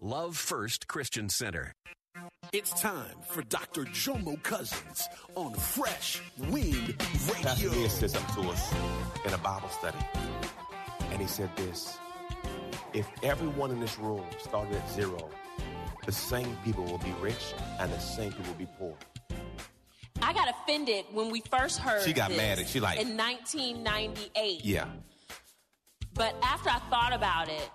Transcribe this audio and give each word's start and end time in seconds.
Love 0.00 0.36
First 0.36 0.86
Christian 0.88 1.28
Center. 1.28 1.72
It's 2.52 2.70
time 2.80 3.16
for 3.28 3.42
Dr. 3.42 3.84
Jomo 3.84 4.40
Cousins 4.42 5.08
on 5.34 5.54
Fresh 5.54 6.20
Wind 6.50 6.96
Pastor 6.98 7.68
Radio. 7.68 7.70
Lee 7.82 7.88
said 7.88 8.10
something 8.10 8.44
to 8.44 8.50
us 8.50 8.72
in 9.24 9.32
a 9.34 9.38
Bible 9.38 9.68
study. 9.68 9.98
And 11.10 11.20
he 11.20 11.26
said 11.26 11.50
this 11.56 11.98
If 12.92 13.06
everyone 13.22 13.70
in 13.70 13.80
this 13.80 13.98
room 13.98 14.24
started 14.38 14.74
at 14.76 14.90
zero, 14.90 15.28
the 16.06 16.12
same 16.12 16.56
people 16.64 16.84
will 16.84 16.98
be 16.98 17.12
rich 17.20 17.54
and 17.80 17.92
the 17.92 17.98
same 17.98 18.32
people 18.32 18.46
will 18.52 18.58
be 18.58 18.68
poor. 18.78 18.94
I 20.22 20.32
got 20.32 20.48
offended 20.48 21.04
when 21.12 21.30
we 21.30 21.40
first 21.50 21.78
heard. 21.78 22.02
She 22.02 22.12
got 22.12 22.28
this 22.30 22.38
mad 22.38 22.58
at- 22.58 22.68
she 22.68 22.80
like- 22.80 22.98
in 23.00 23.16
1998. 23.16 24.64
Yeah. 24.64 24.86
But 26.14 26.34
after 26.42 26.70
I 26.70 26.78
thought 26.90 27.12
about 27.12 27.48
it, 27.48 27.70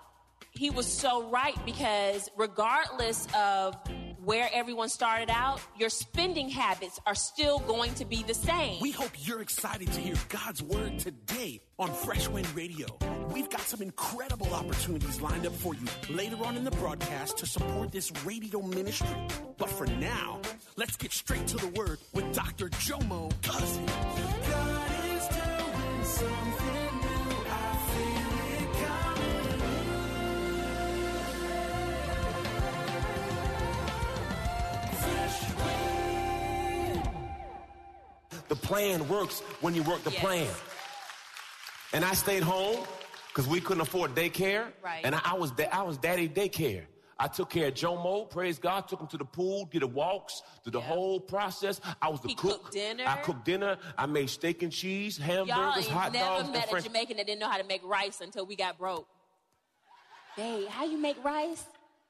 he 0.56 0.70
was 0.70 0.86
so 0.86 1.28
right 1.30 1.56
because 1.64 2.28
regardless 2.36 3.26
of 3.36 3.76
where 4.24 4.48
everyone 4.54 4.88
started 4.88 5.28
out, 5.30 5.60
your 5.78 5.90
spending 5.90 6.48
habits 6.48 6.98
are 7.06 7.14
still 7.14 7.58
going 7.58 7.92
to 7.94 8.04
be 8.04 8.22
the 8.22 8.34
same. 8.34 8.80
We 8.80 8.90
hope 8.90 9.10
you're 9.18 9.42
excited 9.42 9.92
to 9.92 10.00
hear 10.00 10.14
God's 10.28 10.62
word 10.62 10.98
today 10.98 11.60
on 11.78 11.92
Fresh 11.92 12.28
Wind 12.28 12.48
Radio. 12.54 12.86
We've 13.30 13.50
got 13.50 13.62
some 13.62 13.82
incredible 13.82 14.54
opportunities 14.54 15.20
lined 15.20 15.44
up 15.44 15.52
for 15.54 15.74
you 15.74 15.86
later 16.08 16.36
on 16.44 16.56
in 16.56 16.64
the 16.64 16.70
broadcast 16.70 17.38
to 17.38 17.46
support 17.46 17.90
this 17.90 18.12
radio 18.24 18.62
ministry. 18.62 19.08
But 19.58 19.70
for 19.70 19.86
now, 19.86 20.40
let's 20.76 20.96
get 20.96 21.12
straight 21.12 21.46
to 21.48 21.56
the 21.56 21.68
word 21.68 21.98
with 22.12 22.32
Dr. 22.32 22.68
Jomo 22.68 23.32
Cousins. 23.42 23.90
God 23.90 24.90
is 25.16 25.28
doing 25.28 26.04
something 26.04 26.93
The 38.48 38.56
plan 38.56 39.08
works 39.08 39.40
when 39.60 39.74
you 39.74 39.82
work 39.82 40.02
the 40.04 40.10
Yes. 40.10 40.20
plan. 40.20 40.50
And 41.92 42.04
I 42.04 42.12
stayed 42.14 42.42
home 42.42 42.84
because 43.28 43.46
we 43.46 43.60
couldn't 43.60 43.80
afford 43.80 44.14
daycare. 44.14 44.72
Right. 44.82 45.00
And 45.04 45.14
I, 45.14 45.20
I 45.24 45.34
was 45.34 45.50
da- 45.52 45.68
I 45.72 45.82
was 45.82 45.96
daddy 45.98 46.28
daycare. 46.28 46.84
I 47.16 47.28
took 47.28 47.48
care 47.50 47.68
of 47.68 47.74
Jomo, 47.74 48.28
praise 48.28 48.58
God, 48.58 48.88
took 48.88 49.00
him 49.00 49.06
to 49.06 49.16
the 49.16 49.24
pool, 49.24 49.66
did 49.66 49.82
the 49.82 49.86
walks, 49.86 50.42
did 50.64 50.72
the 50.72 50.80
Yeah. 50.80 50.86
whole 50.88 51.20
process. 51.20 51.80
I 52.02 52.08
was 52.08 52.20
the 52.20 52.28
He 52.28 52.34
cook. 52.34 52.62
cooked 52.62 52.72
dinner. 52.72 53.04
I 53.06 53.16
cooked 53.18 53.44
dinner. 53.44 53.78
I 53.96 54.06
made 54.06 54.28
steak 54.28 54.62
and 54.64 54.72
cheese, 54.72 55.18
Y'all 55.18 55.46
hamburgers, 55.46 55.86
hot 55.88 56.12
never 56.12 56.24
dogs, 56.24 56.42
and 56.44 56.52
met 56.52 56.72
a. 56.72 56.80
Jamaican 56.82 57.16
that 57.18 57.26
didn't 57.26 57.40
know 57.40 57.48
how 57.48 57.58
to 57.58 57.64
make 57.64 57.82
rice 57.84 58.20
until 58.20 58.44
we 58.46 58.56
got 58.56 58.76
broke. 58.78 59.06
Hey, 60.34 60.66
how 60.66 60.84
you 60.84 60.98
make 60.98 61.22
rice? 61.24 61.64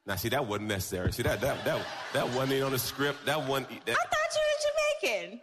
Now, 0.06 0.16
see, 0.16 0.30
that 0.30 0.46
wasn't 0.46 0.68
necessary. 0.68 1.12
See, 1.12 1.22
that 1.22 1.40
that 1.42 1.62
that 1.66 1.86
that 2.14 2.26
wasn't 2.30 2.62
on 2.62 2.72
the 2.72 2.78
script. 2.78 3.26
That 3.26 3.46
wasn't. 3.46 3.68
That, 3.84 3.96
I 3.98 4.04
thought 4.06 4.34
you 4.34 5.10
were 5.10 5.10
Jamaican. 5.20 5.40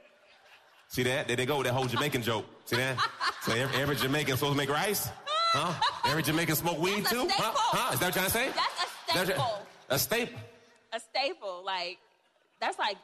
See 0.92 1.03
that? 1.03 1.28
There 1.28 1.36
they 1.36 1.45
go 1.45 1.58
with 1.58 1.67
that 1.67 1.73
whole 1.73 1.86
Jamaican 1.86 2.21
joke. 2.21 2.45
See 2.65 2.76
that? 2.77 2.98
So 3.43 3.54
every, 3.54 3.82
every 3.82 3.95
Jamaican 3.95 4.36
supposed 4.38 4.54
to 4.54 4.58
make 4.58 4.70
rice? 4.70 5.10
Huh? 5.54 5.73
Every 6.05 6.23
Jamaican 6.23 6.55
smoke 6.55 6.80
weed 6.80 7.05
too? 7.05 7.27
Huh? 7.30 7.36
staple. 7.36 7.54
Huh? 7.58 7.93
Is 7.93 7.99
that 7.99 8.05
what 8.08 8.15
you're 8.15 8.23
trying 8.23 8.26
to 8.26 8.32
say? 8.32 8.48
That's 8.49 8.82
a 8.82 9.21
Is 9.23 9.27
that 9.27 9.38
what 9.38 9.48
staple. 9.48 9.67
A 9.89 9.99
staple. 9.99 10.39
A 10.93 10.99
staple, 10.99 11.64
like 11.65 11.98
that's 12.60 12.77
like 12.80 12.98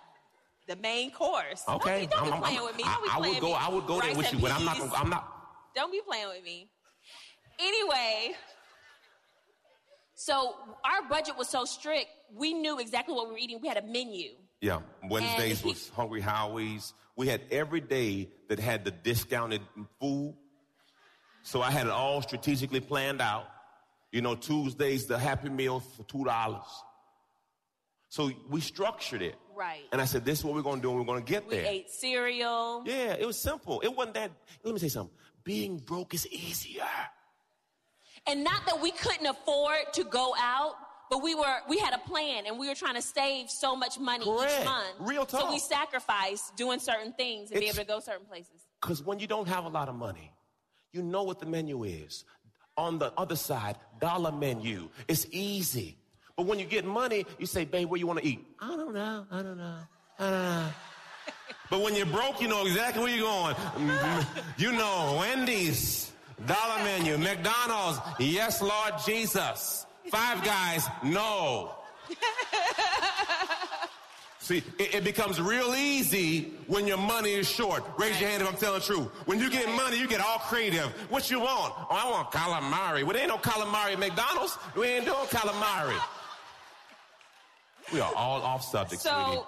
the 0.67 0.75
main 0.77 1.11
course. 1.11 1.63
Okay. 1.67 2.07
Don't 2.09 2.09
be, 2.09 2.15
don't 2.15 2.19
I'm- 2.19 2.27
be 2.27 2.31
I'm- 2.33 2.41
playing 2.43 2.63
with 2.63 2.77
me. 2.77 2.83
I, 2.85 2.93
Don't 2.93 3.03
be 3.03 3.09
I 3.09 3.17
playing 3.17 3.33
would 3.35 3.41
go. 3.41 3.47
me. 3.47 3.53
I 3.53 3.69
would 3.69 3.87
go 3.87 4.01
there 4.01 4.15
with 4.15 4.33
you, 4.33 4.39
but 4.39 4.51
I'm 4.51 4.65
not. 4.65 4.77
Gonna, 4.77 4.93
I'm 4.95 5.09
not. 5.09 5.33
Don't 5.75 5.91
be 5.91 6.01
playing 6.07 6.27
with 6.29 6.43
me. 6.43 6.67
Anyway, 7.59 8.35
so 10.15 10.55
our 10.83 11.07
budget 11.09 11.37
was 11.37 11.47
so 11.49 11.65
strict, 11.65 12.07
we 12.35 12.53
knew 12.53 12.79
exactly 12.79 13.13
what 13.15 13.27
we 13.27 13.31
were 13.33 13.37
eating. 13.39 13.59
We 13.61 13.67
had 13.67 13.77
a 13.77 13.81
menu. 13.85 14.31
Yeah. 14.61 14.79
Wednesdays 15.09 15.61
he- 15.61 15.69
was 15.69 15.89
Hungry 15.89 16.21
Howie's. 16.21 16.93
We 17.15 17.27
had 17.27 17.41
every 17.51 17.81
day 17.81 18.29
that 18.49 18.59
had 18.59 18.85
the 18.85 18.91
discounted 18.91 19.61
food. 19.99 20.35
So 21.43 21.61
I 21.61 21.71
had 21.71 21.87
it 21.87 21.91
all 21.91 22.21
strategically 22.21 22.79
planned 22.79 23.21
out. 23.21 23.47
You 24.11 24.21
know, 24.21 24.35
Tuesdays 24.35 25.05
the 25.07 25.17
Happy 25.17 25.49
Meal 25.49 25.79
for 25.79 26.03
two 26.03 26.23
dollars. 26.23 26.65
So 28.09 28.31
we 28.49 28.61
structured 28.61 29.21
it. 29.21 29.35
Right. 29.55 29.81
And 29.91 29.99
I 29.99 30.05
said, 30.05 30.23
this 30.23 30.39
is 30.39 30.45
what 30.45 30.53
we're 30.55 30.61
gonna 30.61 30.81
do 30.81 30.91
and 30.91 30.99
we're 30.99 31.05
gonna 31.05 31.21
get 31.21 31.47
We 31.47 31.55
there. 31.57 31.65
ate 31.65 31.89
cereal. 31.89 32.83
Yeah, 32.85 33.15
it 33.19 33.25
was 33.25 33.39
simple. 33.39 33.81
It 33.81 33.89
wasn't 33.95 34.13
that 34.15 34.31
let 34.63 34.73
me 34.73 34.79
say 34.79 34.87
something. 34.89 35.15
Being 35.43 35.77
broke 35.77 36.13
is 36.13 36.27
easier. 36.27 36.87
And 38.27 38.43
not 38.43 38.65
that 38.67 38.81
we 38.81 38.91
couldn't 38.91 39.25
afford 39.25 39.79
to 39.93 40.03
go 40.03 40.33
out, 40.37 40.75
but 41.09 41.23
we 41.23 41.35
were 41.35 41.57
we 41.69 41.77
had 41.77 41.93
a 41.93 41.97
plan 41.99 42.45
and 42.45 42.59
we 42.59 42.67
were 42.67 42.75
trying 42.75 42.95
to 42.95 43.01
save 43.01 43.49
so 43.49 43.75
much 43.75 43.99
money 43.99 44.25
Correct. 44.25 44.53
each 44.59 44.65
month. 44.65 44.95
Real 44.99 45.25
talk. 45.25 45.41
So 45.41 45.51
we 45.51 45.59
sacrificed 45.59 46.55
doing 46.55 46.79
certain 46.79 47.13
things 47.13 47.51
and 47.51 47.59
be 47.59 47.67
able 47.67 47.77
to 47.77 47.85
go 47.85 47.99
certain 47.99 48.25
places. 48.25 48.65
Because 48.81 49.03
when 49.03 49.19
you 49.19 49.27
don't 49.27 49.47
have 49.47 49.65
a 49.65 49.69
lot 49.69 49.89
of 49.89 49.95
money, 49.95 50.31
you 50.93 51.01
know 51.01 51.23
what 51.23 51.39
the 51.39 51.45
menu 51.45 51.83
is. 51.83 52.25
On 52.77 52.99
the 52.99 53.11
other 53.17 53.35
side, 53.35 53.75
dollar 53.99 54.31
menu. 54.31 54.89
It's 55.07 55.25
easy. 55.31 55.97
But 56.35 56.45
when 56.45 56.59
you 56.59 56.65
get 56.65 56.85
money, 56.85 57.25
you 57.39 57.47
say, 57.47 57.65
babe, 57.65 57.89
where 57.89 57.99
you 57.99 58.05
want 58.05 58.19
to 58.19 58.25
eat? 58.27 58.45
I 58.59 58.67
don't 58.67 58.93
know. 58.93 59.25
I 59.31 59.41
don't 59.41 59.57
know. 59.57 59.77
I 60.19 60.23
don't 60.23 60.31
know. 60.31 60.69
but 61.71 61.81
when 61.81 61.95
you're 61.95 62.05
broke, 62.05 62.39
you 62.39 62.47
know 62.47 62.63
exactly 62.63 63.01
where 63.03 63.15
you're 63.15 63.25
going. 63.25 63.55
You 64.57 64.71
know, 64.71 65.17
Wendy's, 65.19 66.11
dollar 66.45 66.83
menu, 66.83 67.17
McDonald's, 67.17 67.99
yes, 68.19 68.61
Lord 68.61 68.93
Jesus. 69.03 69.86
Five 70.09 70.43
guys, 70.43 70.87
no. 71.03 71.71
See, 74.39 74.63
it, 74.79 74.95
it 74.95 75.03
becomes 75.03 75.41
real 75.41 75.75
easy 75.75 76.53
when 76.67 76.87
your 76.87 76.97
money 76.97 77.33
is 77.33 77.49
short. 77.49 77.83
Raise 77.97 78.17
your 78.21 78.29
hand 78.29 78.41
if 78.41 78.47
I'm 78.47 78.55
telling 78.55 78.79
the 78.79 78.85
truth. 78.85 79.09
When 79.25 79.39
you 79.39 79.49
get 79.49 79.67
money, 79.75 79.99
you 79.99 80.07
get 80.07 80.21
all 80.21 80.39
creative. 80.39 80.85
What 81.09 81.29
you 81.29 81.41
want? 81.41 81.73
Oh, 81.77 81.87
I 81.89 82.09
want 82.09 82.31
calamari. 82.31 83.03
Well, 83.03 83.11
there 83.11 83.23
ain't 83.23 83.27
no 83.27 83.37
calamari 83.37 83.91
at 83.91 83.99
McDonald's. 83.99 84.57
We 84.77 84.87
ain't 84.87 85.03
doing 85.05 85.17
calamari. 85.27 85.99
We 87.91 87.99
are 87.99 88.13
all 88.15 88.41
off 88.41 88.63
subject, 88.63 89.01
sweetie. 89.01 89.15
So, 89.17 89.47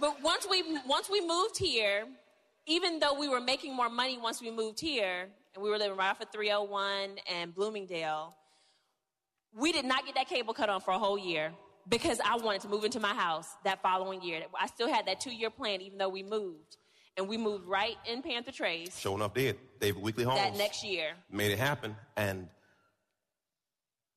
but 0.00 0.22
once 0.22 0.46
we 0.50 0.62
once 0.86 1.10
we 1.10 1.20
moved 1.26 1.58
here, 1.58 2.06
even 2.66 3.00
though 3.00 3.18
we 3.18 3.28
were 3.28 3.40
making 3.40 3.76
more 3.76 3.90
money 3.90 4.16
once 4.16 4.40
we 4.40 4.50
moved 4.50 4.80
here, 4.80 5.28
and 5.54 5.62
we 5.62 5.68
were 5.68 5.76
living 5.76 5.98
right 5.98 6.08
off 6.08 6.22
of 6.22 6.30
301 6.32 7.16
and 7.30 7.54
Bloomingdale, 7.54 8.34
we 9.56 9.72
did 9.72 9.84
not 9.84 10.06
get 10.06 10.14
that 10.14 10.28
cable 10.28 10.54
cut 10.54 10.68
on 10.68 10.80
for 10.80 10.92
a 10.92 10.98
whole 10.98 11.18
year 11.18 11.52
because 11.88 12.20
I 12.24 12.36
wanted 12.36 12.62
to 12.62 12.68
move 12.68 12.84
into 12.84 13.00
my 13.00 13.14
house 13.14 13.48
that 13.64 13.82
following 13.82 14.22
year. 14.22 14.42
I 14.58 14.66
still 14.66 14.88
had 14.88 15.06
that 15.06 15.20
two 15.20 15.32
year 15.32 15.50
plan, 15.50 15.80
even 15.80 15.98
though 15.98 16.08
we 16.08 16.22
moved, 16.22 16.76
and 17.16 17.28
we 17.28 17.36
moved 17.36 17.66
right 17.66 17.96
in 18.06 18.22
Panther 18.22 18.52
Trace 18.52 18.98
Showing 18.98 19.22
up 19.22 19.34
did. 19.34 19.56
David 19.80 20.02
Weekley 20.02 20.24
Homes. 20.24 20.38
that 20.38 20.56
next 20.56 20.84
year, 20.84 21.12
Made 21.30 21.52
it 21.52 21.58
happen. 21.58 21.96
And 22.16 22.48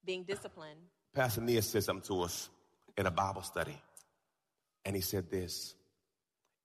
being 0.05 0.23
disciplined. 0.23 0.79
Pastor 1.13 1.41
Nia 1.41 1.61
said 1.61 1.83
something 1.83 2.07
to 2.07 2.23
us 2.23 2.49
in 2.97 3.05
a 3.05 3.11
Bible 3.11 3.41
study. 3.41 3.77
And 4.85 4.95
he 4.95 5.01
said 5.01 5.29
this 5.29 5.75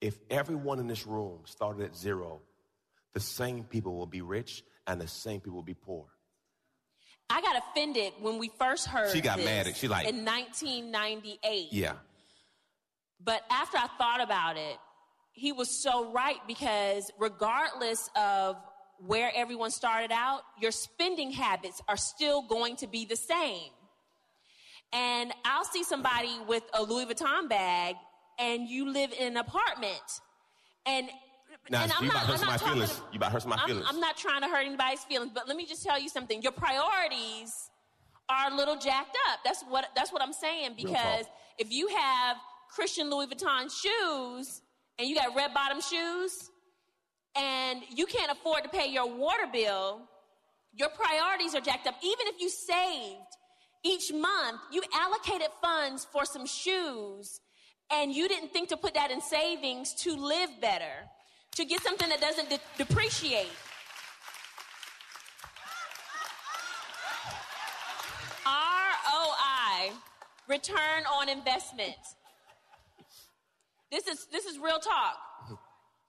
If 0.00 0.18
everyone 0.30 0.78
in 0.78 0.86
this 0.86 1.06
room 1.06 1.40
started 1.44 1.84
at 1.84 1.96
zero, 1.96 2.40
the 3.12 3.20
same 3.20 3.64
people 3.64 3.96
will 3.96 4.06
be 4.06 4.22
rich 4.22 4.62
and 4.86 5.00
the 5.00 5.08
same 5.08 5.40
people 5.40 5.56
will 5.56 5.62
be 5.62 5.74
poor. 5.74 6.06
I 7.28 7.40
got 7.40 7.56
offended 7.56 8.12
when 8.20 8.38
we 8.38 8.50
first 8.58 8.86
heard. 8.86 9.12
She 9.12 9.20
got 9.20 9.36
this 9.36 9.46
mad 9.46 9.66
at- 9.66 9.76
she 9.76 9.88
like- 9.88 10.06
in 10.06 10.24
1998. 10.24 11.72
Yeah. 11.72 11.94
But 13.20 13.44
after 13.50 13.78
I 13.78 13.88
thought 13.98 14.20
about 14.20 14.56
it, 14.56 14.78
he 15.32 15.52
was 15.52 15.82
so 15.82 16.10
right 16.12 16.38
because 16.46 17.10
regardless 17.18 18.08
of 18.16 18.56
where 18.98 19.30
everyone 19.34 19.70
started 19.70 20.12
out, 20.12 20.42
your 20.60 20.70
spending 20.70 21.30
habits 21.32 21.82
are 21.88 21.96
still 21.96 22.42
going 22.42 22.76
to 22.76 22.86
be 22.86 23.04
the 23.04 23.16
same. 23.16 23.70
And 24.92 25.32
I'll 25.44 25.64
see 25.64 25.82
somebody 25.84 26.38
with 26.46 26.62
a 26.72 26.82
Louis 26.82 27.06
Vuitton 27.06 27.48
bag 27.48 27.96
and 28.38 28.68
you 28.68 28.90
live 28.90 29.12
in 29.12 29.26
an 29.28 29.36
apartment. 29.36 30.20
And, 30.86 31.10
Now, 31.70 31.82
and 31.82 31.92
you 32.00 32.08
about 32.10 32.20
to 32.20 32.26
hurt 32.26 32.32
I'm 32.32 32.38
somebody's 32.38 32.60
talking- 32.60 32.74
feelings. 32.74 33.02
You 33.12 33.16
about 33.16 33.26
to 33.26 33.32
hurt 33.32 33.42
somebody's 33.42 33.62
I'm, 33.62 33.68
feelings. 33.68 33.86
I'm 33.88 34.00
not 34.00 34.16
trying 34.16 34.40
to 34.42 34.48
hurt 34.48 34.66
anybody's 34.66 35.04
feelings, 35.04 35.32
but 35.34 35.48
let 35.48 35.56
me 35.56 35.66
just 35.66 35.82
tell 35.84 35.98
you 35.98 36.08
something. 36.08 36.42
Your 36.42 36.52
priorities 36.52 37.70
are 38.28 38.50
a 38.52 38.54
little 38.54 38.76
jacked 38.76 39.16
up. 39.30 39.40
That's 39.44 39.62
what 39.68 39.86
that's 39.94 40.12
what 40.12 40.22
I'm 40.22 40.32
saying 40.32 40.74
because 40.76 41.26
if 41.58 41.70
you 41.72 41.88
have 41.88 42.36
Christian 42.70 43.10
Louboutin 43.10 43.70
shoes 43.70 44.62
and 44.98 45.08
you 45.08 45.14
got 45.14 45.34
red 45.34 45.54
bottom 45.54 45.80
shoes 45.80 46.50
and 47.36 47.82
you 47.94 48.06
can't 48.06 48.30
afford 48.32 48.64
to 48.64 48.68
pay 48.68 48.88
your 48.90 49.06
water 49.14 49.46
bill, 49.52 50.02
your 50.74 50.88
priorities 50.88 51.54
are 51.54 51.60
jacked 51.60 51.86
up. 51.86 51.94
Even 52.02 52.26
if 52.28 52.40
you 52.40 52.48
saved 52.48 53.20
each 53.84 54.12
month, 54.12 54.60
you 54.72 54.82
allocated 54.94 55.48
funds 55.62 56.06
for 56.12 56.24
some 56.24 56.46
shoes 56.46 57.40
and 57.92 58.12
you 58.12 58.26
didn't 58.28 58.52
think 58.52 58.68
to 58.70 58.76
put 58.76 58.94
that 58.94 59.10
in 59.10 59.20
savings 59.20 59.94
to 59.94 60.16
live 60.16 60.50
better, 60.60 61.08
to 61.56 61.64
get 61.64 61.82
something 61.82 62.08
that 62.10 62.20
doesn't 62.20 62.50
de- 62.50 62.60
depreciate. 62.76 63.48
ROI, 68.46 69.92
return 70.48 71.04
on 71.18 71.28
investment. 71.30 71.96
This 73.90 74.06
is 74.06 74.26
this 74.30 74.44
is 74.44 74.58
real 74.58 74.78
talk. 74.78 75.58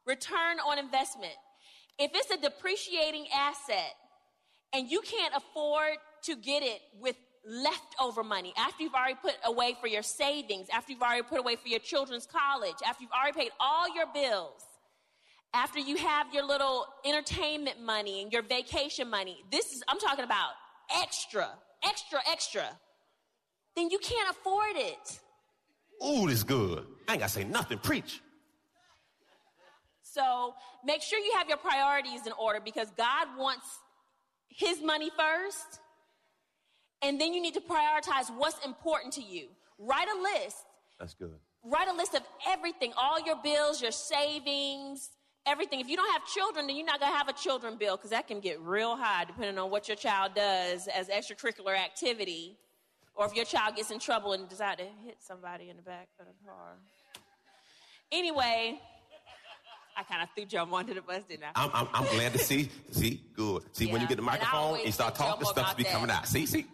Return 0.05 0.59
on 0.65 0.77
investment. 0.77 1.33
If 1.97 2.11
it's 2.13 2.29
a 2.31 2.37
depreciating 2.37 3.27
asset 3.33 3.93
and 4.73 4.89
you 4.89 5.01
can't 5.01 5.33
afford 5.35 5.97
to 6.23 6.35
get 6.35 6.61
it 6.61 6.81
with 6.99 7.15
leftover 7.45 8.23
money 8.23 8.53
after 8.57 8.83
you've 8.83 8.93
already 8.93 9.15
put 9.21 9.35
away 9.45 9.75
for 9.79 9.87
your 9.87 10.03
savings, 10.03 10.67
after 10.73 10.91
you've 10.91 11.01
already 11.01 11.23
put 11.23 11.39
away 11.39 11.55
for 11.55 11.69
your 11.69 11.79
children's 11.79 12.25
college, 12.25 12.75
after 12.85 13.03
you've 13.03 13.11
already 13.11 13.39
paid 13.39 13.51
all 13.59 13.93
your 13.95 14.07
bills, 14.13 14.63
after 15.53 15.79
you 15.79 15.95
have 15.97 16.33
your 16.33 16.45
little 16.45 16.85
entertainment 17.05 17.81
money 17.81 18.21
and 18.21 18.31
your 18.31 18.41
vacation 18.41 19.09
money. 19.09 19.43
This 19.51 19.73
is 19.73 19.83
I'm 19.87 19.99
talking 19.99 20.25
about 20.25 20.51
extra, 20.95 21.49
extra, 21.83 22.19
extra. 22.29 22.65
Then 23.75 23.89
you 23.89 23.99
can't 23.99 24.29
afford 24.29 24.75
it. 24.75 25.19
Ooh, 26.05 26.27
this 26.27 26.43
good. 26.43 26.85
I 27.07 27.13
ain't 27.13 27.21
gotta 27.21 27.31
say 27.31 27.43
nothing. 27.43 27.79
Preach. 27.79 28.21
So 30.01 30.55
make 30.83 31.01
sure 31.01 31.19
you 31.19 31.33
have 31.37 31.47
your 31.47 31.57
priorities 31.57 32.25
in 32.25 32.33
order 32.33 32.59
because 32.63 32.89
God 32.97 33.27
wants 33.37 33.65
His 34.49 34.81
money 34.81 35.11
first. 35.17 35.79
And 37.03 37.21
then 37.21 37.33
you 37.33 37.41
need 37.41 37.53
to 37.53 37.61
prioritize 37.61 38.35
what's 38.35 38.63
important 38.65 39.13
to 39.13 39.21
you. 39.21 39.49
Write 39.77 40.07
a 40.07 40.19
list. 40.19 40.65
That's 40.99 41.13
good. 41.13 41.35
Write 41.63 41.87
a 41.87 41.93
list 41.93 42.15
of 42.15 42.23
everything, 42.47 42.93
all 42.97 43.23
your 43.23 43.35
bills, 43.43 43.81
your 43.81 43.91
savings, 43.91 45.09
everything. 45.47 45.79
If 45.79 45.87
you 45.89 45.95
don't 45.95 46.11
have 46.11 46.25
children, 46.25 46.67
then 46.67 46.75
you're 46.75 46.85
not 46.85 46.99
going 46.99 47.11
to 47.11 47.17
have 47.17 47.29
a 47.29 47.33
children 47.33 47.77
bill 47.77 47.95
because 47.95 48.11
that 48.11 48.27
can 48.27 48.39
get 48.39 48.59
real 48.61 48.95
high 48.95 49.25
depending 49.25 49.57
on 49.57 49.71
what 49.71 49.87
your 49.87 49.97
child 49.97 50.33
does 50.35 50.87
as 50.87 51.07
extracurricular 51.09 51.75
activity. 51.77 52.57
Or 53.15 53.25
if 53.25 53.35
your 53.35 53.45
child 53.45 53.75
gets 53.75 53.89
in 53.89 53.99
trouble 53.99 54.33
and 54.33 54.47
decide 54.47 54.77
to 54.77 54.83
hit 54.83 55.17
somebody 55.19 55.69
in 55.69 55.75
the 55.75 55.81
back 55.81 56.09
of 56.19 56.27
the 56.27 56.33
car. 56.47 56.77
Anyway, 58.11 58.79
I 59.97 60.03
kind 60.03 60.21
of 60.21 60.29
threw 60.35 60.45
Jomo 60.45 60.77
under 60.77 60.93
the 60.93 61.01
bus, 61.01 61.23
didn't 61.27 61.45
I? 61.45 61.51
I'm, 61.55 61.71
I'm, 61.73 61.87
I'm 61.93 62.15
glad 62.15 62.33
to 62.33 62.39
see. 62.39 62.69
See, 62.91 63.23
good. 63.33 63.63
See, 63.71 63.91
when 63.91 64.01
you 64.01 64.07
get 64.07 64.17
the 64.17 64.23
microphone 64.23 64.75
and 64.75 64.85
you 64.85 64.91
start 64.91 65.15
talking, 65.15 65.45
stuff's 65.45 65.73
be 65.73 65.83
that. 65.83 65.91
coming 65.91 66.11
out. 66.11 66.27
See, 66.27 66.45
see. 66.45 66.67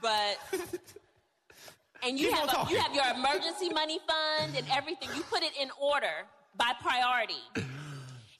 But 0.00 0.38
and 2.02 2.18
you 2.18 2.28
Keep 2.28 2.38
have 2.38 2.66
a, 2.66 2.70
you 2.70 2.78
have 2.78 2.94
your 2.94 3.04
emergency 3.14 3.68
money 3.68 3.98
fund 4.08 4.56
and 4.56 4.66
everything. 4.74 5.10
You 5.14 5.22
put 5.24 5.42
it 5.42 5.52
in 5.60 5.68
order 5.78 6.26
by 6.56 6.72
priority. 6.80 7.34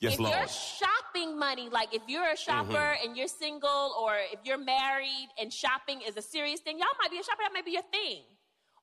Yes, 0.00 0.14
if 0.14 0.20
Lord. 0.20 0.34
you're 0.36 0.48
shopping 0.48 1.38
money, 1.38 1.68
like 1.70 1.92
if 1.94 2.02
you're 2.06 2.30
a 2.30 2.36
shopper 2.36 2.72
Mm-hmm. 2.72 3.08
and 3.08 3.16
you're 3.16 3.26
single, 3.28 3.94
or 4.00 4.14
if 4.32 4.38
you're 4.44 4.58
married 4.58 5.28
and 5.40 5.52
shopping 5.52 6.00
is 6.06 6.16
a 6.16 6.22
serious 6.22 6.60
thing, 6.60 6.78
y'all 6.78 6.86
might 7.02 7.10
be 7.10 7.18
a 7.18 7.22
shopper. 7.24 7.42
That 7.42 7.52
might 7.52 7.64
be 7.64 7.72
your 7.72 7.82
thing. 7.90 8.22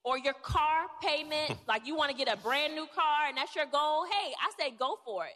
Or 0.03 0.17
your 0.17 0.33
car 0.33 0.87
payment, 1.01 1.57
like 1.67 1.87
you 1.87 1.95
want 1.95 2.11
to 2.11 2.17
get 2.17 2.31
a 2.31 2.37
brand 2.37 2.75
new 2.75 2.85
car 2.93 3.27
and 3.29 3.37
that's 3.37 3.55
your 3.55 3.65
goal. 3.65 4.05
Hey, 4.05 4.33
I 4.39 4.51
say 4.59 4.73
go 4.77 4.99
for 5.05 5.25
it. 5.25 5.31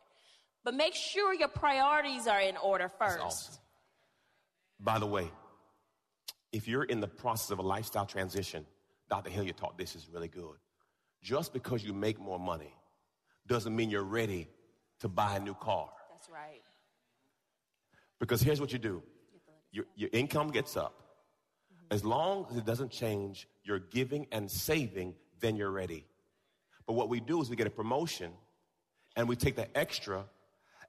But 0.65 0.73
make 0.73 0.93
sure 0.93 1.33
your 1.33 1.47
priorities 1.47 2.27
are 2.27 2.41
in 2.41 2.57
order 2.57 2.89
first. 2.99 3.19
awesome. 3.19 3.53
By 4.81 4.99
the 4.99 5.05
way, 5.07 5.31
if 6.51 6.67
you're 6.67 6.83
in 6.83 6.99
the 6.99 7.07
process 7.07 7.51
of 7.51 7.59
a 7.59 7.61
lifestyle 7.61 8.05
transition, 8.05 8.65
Dr. 9.09 9.29
Hilliard 9.29 9.55
taught 9.57 9.77
this 9.77 9.95
is 9.95 10.07
really 10.11 10.27
good. 10.27 10.55
Just 11.23 11.53
because 11.53 11.83
you 11.83 11.93
make 11.93 12.19
more 12.19 12.39
money 12.39 12.73
doesn't 13.47 13.75
mean 13.75 13.89
you're 13.89 14.03
ready 14.03 14.47
to 14.99 15.07
buy 15.07 15.37
a 15.37 15.39
new 15.39 15.53
car. 15.53 15.89
That's 16.11 16.29
right. 16.29 16.61
Because 18.19 18.41
here's 18.41 18.59
what 18.59 18.73
you 18.73 18.79
do 18.79 19.01
your, 19.71 19.85
your 19.95 20.09
income 20.11 20.49
gets 20.49 20.75
up. 20.75 20.93
Mm-hmm. 21.73 21.93
As 21.93 22.03
long 22.03 22.47
as 22.49 22.57
it 22.57 22.65
doesn't 22.65 22.91
change 22.91 23.47
your 23.63 23.79
giving 23.79 24.27
and 24.31 24.49
saving, 24.49 25.15
then 25.39 25.55
you're 25.55 25.71
ready. 25.71 26.05
But 26.87 26.93
what 26.93 27.07
we 27.07 27.19
do 27.19 27.41
is 27.41 27.49
we 27.49 27.55
get 27.55 27.67
a 27.67 27.71
promotion 27.71 28.31
and 29.15 29.29
we 29.29 29.35
take 29.35 29.55
the 29.55 29.77
extra 29.77 30.25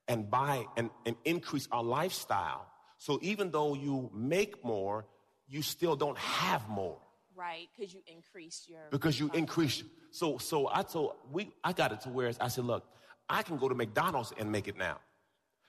and 0.08 0.30
buy 0.30 0.64
and, 0.76 0.90
and 1.04 1.14
increase 1.24 1.68
our 1.70 1.82
lifestyle. 1.82 2.66
So 2.96 3.18
even 3.22 3.50
though 3.50 3.74
you 3.74 4.10
make 4.14 4.64
more, 4.64 5.06
you 5.46 5.62
still 5.62 5.96
don't 5.96 6.18
have 6.18 6.68
more 6.68 6.98
Right, 7.40 7.68
because 7.74 7.94
you 7.94 8.02
increase 8.06 8.66
your 8.68 8.80
because 8.90 9.18
you 9.18 9.30
increase. 9.32 9.82
So, 10.10 10.36
so 10.36 10.68
I 10.70 10.82
told 10.82 11.14
we, 11.32 11.50
I 11.64 11.72
got 11.72 11.90
it 11.90 12.02
to 12.02 12.10
where 12.10 12.30
I 12.38 12.48
said, 12.48 12.64
look, 12.64 12.84
I 13.30 13.42
can 13.42 13.56
go 13.56 13.68
to 13.68 13.74
McDonald's 13.74 14.32
and 14.36 14.50
make 14.50 14.68
it 14.68 14.76
now 14.76 14.98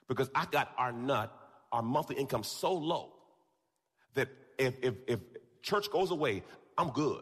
because 0.08 0.30
I 0.36 0.46
got 0.46 0.74
our 0.78 0.92
nut, 0.92 1.32
our 1.72 1.82
monthly 1.82 2.18
income 2.18 2.44
so 2.44 2.74
low 2.74 3.14
that 4.16 4.28
if, 4.58 4.74
if, 4.82 4.96
if 5.08 5.20
church 5.62 5.90
goes 5.92 6.12
away, 6.12 6.44
I'm 6.78 6.90
good 6.90 7.22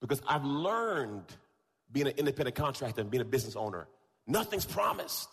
because 0.00 0.20
I've 0.28 0.44
learned 0.44 1.24
being 1.90 2.06
an 2.06 2.14
independent 2.16 2.54
contractor 2.56 3.00
and 3.00 3.10
being 3.10 3.22
a 3.22 3.24
business 3.24 3.56
owner. 3.56 3.88
Nothing's 4.26 4.66
promised. 4.66 5.28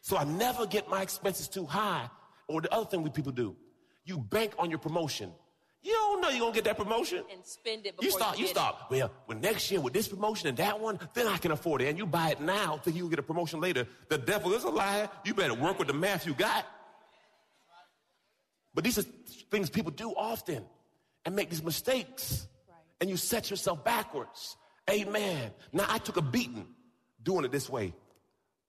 So 0.00 0.16
I 0.16 0.24
never 0.24 0.66
get 0.66 0.88
my 0.88 1.02
expenses 1.02 1.48
too 1.48 1.66
high. 1.66 2.08
Or 2.48 2.60
the 2.60 2.72
other 2.72 2.86
thing 2.86 3.02
we 3.02 3.10
people 3.10 3.32
do, 3.32 3.56
you 4.04 4.18
bank 4.18 4.52
on 4.58 4.70
your 4.70 4.78
promotion. 4.78 5.32
You 5.84 5.92
don't 5.92 6.22
know 6.22 6.30
you're 6.30 6.40
gonna 6.40 6.54
get 6.54 6.64
that 6.64 6.78
promotion. 6.78 7.22
and 7.30 7.44
spend 7.44 7.84
it 7.84 7.94
before 7.94 8.04
You 8.04 8.10
start, 8.10 8.38
you 8.38 8.46
get 8.46 8.56
start. 8.56 8.76
Well, 8.90 9.10
well, 9.28 9.38
next 9.38 9.70
year 9.70 9.82
with 9.82 9.92
this 9.92 10.08
promotion 10.08 10.48
and 10.48 10.56
that 10.56 10.80
one, 10.80 10.98
then 11.12 11.26
I 11.26 11.36
can 11.36 11.50
afford 11.50 11.82
it. 11.82 11.88
And 11.88 11.98
you 11.98 12.06
buy 12.06 12.30
it 12.30 12.40
now, 12.40 12.78
think 12.78 12.96
you'll 12.96 13.10
get 13.10 13.18
a 13.18 13.22
promotion 13.22 13.60
later. 13.60 13.86
The 14.08 14.16
devil 14.16 14.54
is 14.54 14.64
a 14.64 14.70
liar. 14.70 15.10
You 15.26 15.34
better 15.34 15.52
work 15.52 15.78
with 15.78 15.88
the 15.88 15.94
math 15.94 16.26
you 16.26 16.32
got. 16.32 16.64
But 18.72 18.82
these 18.82 18.98
are 18.98 19.02
things 19.50 19.68
people 19.68 19.92
do 19.92 20.10
often 20.12 20.64
and 21.26 21.36
make 21.36 21.50
these 21.50 21.62
mistakes. 21.62 22.48
And 23.02 23.10
you 23.10 23.18
set 23.18 23.50
yourself 23.50 23.84
backwards. 23.84 24.56
Amen. 24.90 25.50
Now 25.70 25.84
I 25.88 25.98
took 25.98 26.16
a 26.16 26.22
beating 26.22 26.66
doing 27.22 27.44
it 27.44 27.52
this 27.52 27.68
way, 27.68 27.92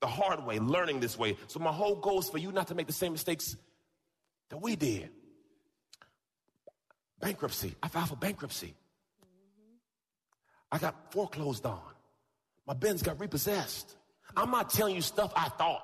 the 0.02 0.08
hard 0.08 0.46
way, 0.46 0.60
learning 0.60 1.00
this 1.00 1.18
way. 1.18 1.38
So 1.48 1.60
my 1.62 1.72
whole 1.72 1.96
goal 1.96 2.20
is 2.20 2.30
for 2.30 2.40
you 2.40 2.52
not 2.52 2.68
to 2.68 2.76
make 2.76 2.88
the 2.88 2.94
same 2.94 3.14
mistakes 3.14 3.56
that 4.50 4.58
we 4.62 4.76
did. 4.76 5.10
Bankruptcy. 7.20 7.76
I 7.82 7.88
filed 7.88 8.10
for 8.10 8.16
bankruptcy. 8.16 8.74
I 10.72 10.78
got 10.78 11.12
foreclosed 11.12 11.66
on. 11.66 11.80
My 12.68 12.74
Benz 12.74 13.02
got 13.02 13.20
repossessed. 13.20 13.96
I'm 14.36 14.52
not 14.52 14.70
telling 14.70 14.96
you 14.96 15.02
stuff 15.02 15.32
I 15.36 15.50
thought. 15.50 15.84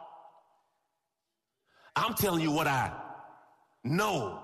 I'm 1.95 2.13
telling 2.13 2.41
you 2.41 2.51
what 2.51 2.67
I 2.67 2.91
know. 3.83 4.39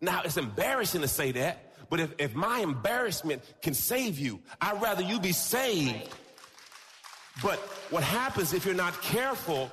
Now, 0.00 0.22
it's 0.24 0.36
embarrassing 0.36 1.00
to 1.00 1.08
say 1.08 1.32
that, 1.32 1.74
but 1.90 2.00
if, 2.00 2.14
if 2.18 2.34
my 2.34 2.60
embarrassment 2.60 3.42
can 3.62 3.74
save 3.74 4.18
you, 4.18 4.40
I'd 4.60 4.80
rather 4.80 5.02
you 5.02 5.18
be 5.18 5.32
saved. 5.32 6.08
But 7.42 7.58
what 7.90 8.02
happens 8.02 8.52
if 8.52 8.64
you're 8.64 8.74
not 8.74 9.00
careful, 9.02 9.70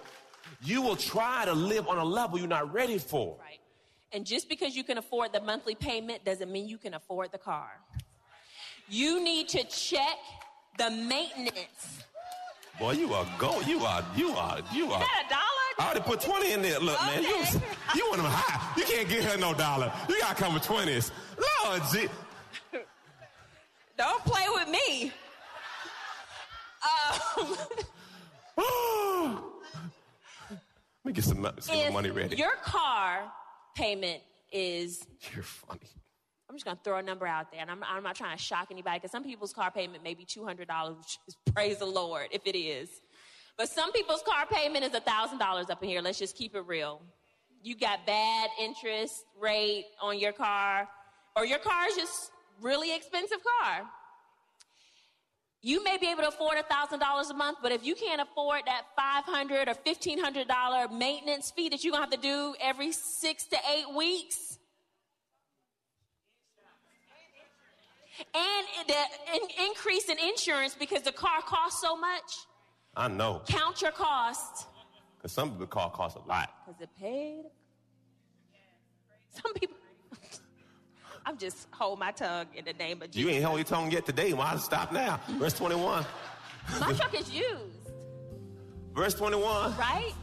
you 0.63 0.81
will 0.81 0.95
try 0.95 1.45
to 1.45 1.53
live 1.53 1.87
on 1.87 1.97
a 1.97 2.05
level 2.05 2.39
you're 2.39 2.47
not 2.47 2.73
ready 2.73 2.97
for. 2.97 3.37
Right. 3.39 3.59
And 4.11 4.25
just 4.25 4.49
because 4.49 4.75
you 4.75 4.83
can 4.83 4.97
afford 4.97 5.33
the 5.33 5.41
monthly 5.41 5.75
payment 5.75 6.23
doesn't 6.23 6.51
mean 6.51 6.67
you 6.67 6.77
can 6.77 6.93
afford 6.93 7.31
the 7.31 7.37
car. 7.37 7.69
You 8.87 9.23
need 9.23 9.49
to 9.49 9.63
check 9.65 10.17
the 10.77 10.89
maintenance. 10.91 12.03
Boy, 12.79 12.91
you 12.91 13.13
are 13.13 13.25
go. 13.37 13.61
You 13.61 13.79
are. 13.79 14.05
You 14.15 14.29
are. 14.31 14.59
You 14.73 14.91
are. 14.91 15.01
Is 15.01 15.07
that 15.07 15.23
a 15.25 15.29
dollar? 15.29 15.41
I 15.77 15.85
already 15.85 16.01
put 16.01 16.21
20 16.21 16.51
in 16.53 16.61
there. 16.61 16.79
Look, 16.79 16.99
man, 17.01 17.23
you, 17.23 17.29
you 17.95 18.07
want 18.07 18.17
them 18.17 18.31
high. 18.31 18.73
You 18.77 18.85
can't 18.85 19.09
give 19.09 19.25
her 19.25 19.37
no 19.37 19.53
dollar. 19.53 19.91
You 20.07 20.19
gotta 20.19 20.35
come 20.35 20.53
with 20.53 20.63
20s. 20.63 21.11
Lord, 21.63 21.81
G. 21.91 22.07
Don't 23.97 24.23
play 24.25 24.43
with 24.53 24.69
me. 24.69 25.11
Um, 27.37 27.57
Let 30.49 31.05
me 31.05 31.13
get 31.13 31.23
some, 31.23 31.49
some 31.59 31.93
money 31.93 32.11
ready. 32.11 32.35
Your 32.35 32.55
car 32.63 33.31
payment 33.75 34.21
is, 34.51 35.05
You're 35.33 35.43
funny. 35.43 35.89
I'm 36.49 36.55
just 36.55 36.65
going 36.65 36.77
to 36.77 36.83
throw 36.83 36.97
a 36.97 37.03
number 37.03 37.25
out 37.25 37.51
there, 37.51 37.61
and 37.61 37.71
I'm, 37.71 37.83
I'm 37.83 38.03
not 38.03 38.15
trying 38.15 38.37
to 38.37 38.41
shock 38.41 38.67
anybody 38.71 38.99
because 38.99 39.11
some 39.11 39.23
people's 39.23 39.51
car 39.51 39.71
payment 39.71 40.03
may 40.03 40.13
be 40.13 40.25
$200, 40.25 40.97
which 40.97 41.17
is 41.27 41.35
praise 41.53 41.77
the 41.77 41.85
Lord 41.85 42.27
if 42.31 42.45
it 42.45 42.57
is. 42.57 42.89
But 43.57 43.69
some 43.69 43.91
people's 43.91 44.21
car 44.21 44.45
payment 44.49 44.85
is 44.85 44.91
$1,000 44.91 45.69
up 45.69 45.83
in 45.83 45.89
here. 45.89 46.01
Let's 46.01 46.19
just 46.19 46.35
keep 46.35 46.55
it 46.55 46.63
real. 46.67 47.01
You 47.63 47.75
got 47.75 48.05
bad 48.05 48.49
interest 48.61 49.23
rate 49.39 49.85
on 50.01 50.19
your 50.19 50.33
car, 50.33 50.87
or 51.35 51.45
your 51.45 51.59
car 51.59 51.87
is 51.87 51.95
just 51.95 52.31
really 52.61 52.95
expensive 52.95 53.39
car. 53.61 53.83
You 55.65 55.83
may 55.83 55.97
be 55.97 56.05
able 56.11 56.21
to 56.21 56.27
afford 56.27 56.57
$1,000 56.59 57.31
a 57.31 57.33
month, 57.33 57.57
but 57.63 57.71
if 57.71 57.83
you 57.83 57.95
can't 57.95 58.21
afford 58.21 58.61
that 58.67 58.83
$500 58.95 59.67
or 59.67 59.73
$1,500 59.73 60.91
maintenance 60.95 61.49
fee 61.49 61.69
that 61.69 61.83
you're 61.83 61.91
going 61.91 62.07
to 62.07 62.11
have 62.11 62.21
to 62.21 62.27
do 62.27 62.53
every 62.61 62.91
six 62.91 63.45
to 63.45 63.57
eight 63.75 63.91
weeks, 63.97 64.59
and 68.35 68.65
the 68.87 68.93
in- 69.33 69.65
increase 69.67 70.07
in 70.07 70.17
insurance 70.19 70.75
because 70.79 71.01
the 71.01 71.11
car 71.11 71.41
costs 71.41 71.81
so 71.81 71.97
much, 71.97 72.45
I 72.95 73.07
know. 73.07 73.41
count 73.47 73.81
your 73.81 73.91
costs 73.91 74.67
Because 75.17 75.31
some 75.31 75.49
people 75.49 75.65
car 75.65 75.89
costs 75.89 76.15
a 76.23 76.29
lot. 76.29 76.51
because 76.67 76.79
it 76.79 76.89
paid. 76.99 77.45
Some 79.31 79.51
people. 79.55 79.77
I'm 81.25 81.37
just 81.37 81.67
hold 81.71 81.99
my 81.99 82.11
tongue 82.11 82.45
in 82.55 82.65
the 82.65 82.73
name 82.73 83.01
of 83.01 83.09
Jesus. 83.11 83.21
You 83.21 83.29
ain't 83.29 83.41
held 83.41 83.55
your 83.57 83.65
tongue 83.65 83.91
yet 83.91 84.05
today. 84.05 84.33
Why 84.33 84.55
stop 84.57 84.91
now? 84.91 85.19
Verse 85.39 85.53
21. 85.53 86.05
My 86.79 86.93
truck 86.93 87.13
is 87.19 87.31
used, 87.33 87.89
Verse 88.93 89.13
21. 89.15 89.75
right? 89.77 90.13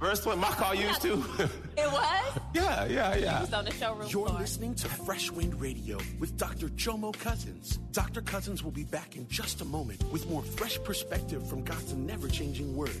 Verse 0.00 0.20
20. 0.20 0.40
My 0.40 0.48
car 0.48 0.74
used 0.74 1.02
too. 1.02 1.24
It 1.76 1.90
was. 1.90 2.38
yeah, 2.54 2.84
yeah, 2.86 3.16
yeah. 3.16 3.42
It's 3.42 3.52
on 3.52 3.64
the 3.64 3.72
showroom 3.72 4.06
You're 4.08 4.26
floor. 4.28 4.38
listening 4.38 4.76
to 4.76 4.88
Fresh 4.88 5.32
Wind 5.32 5.60
Radio 5.60 5.98
with 6.20 6.36
Dr. 6.36 6.68
Jomo 6.68 7.12
Cousins. 7.18 7.78
Dr. 7.90 8.20
Cousins 8.22 8.62
will 8.62 8.70
be 8.70 8.84
back 8.84 9.16
in 9.16 9.26
just 9.28 9.60
a 9.60 9.64
moment 9.64 10.04
with 10.12 10.28
more 10.30 10.42
fresh 10.42 10.80
perspective 10.84 11.44
from 11.48 11.64
God's 11.64 11.94
never 11.94 12.28
changing 12.28 12.76
word. 12.76 13.00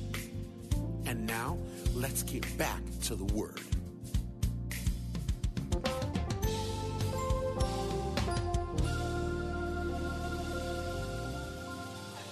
And 1.11 1.27
now, 1.27 1.57
let's 1.93 2.23
get 2.23 2.57
back 2.57 2.79
to 3.01 3.15
the 3.15 3.25
word. 3.33 3.59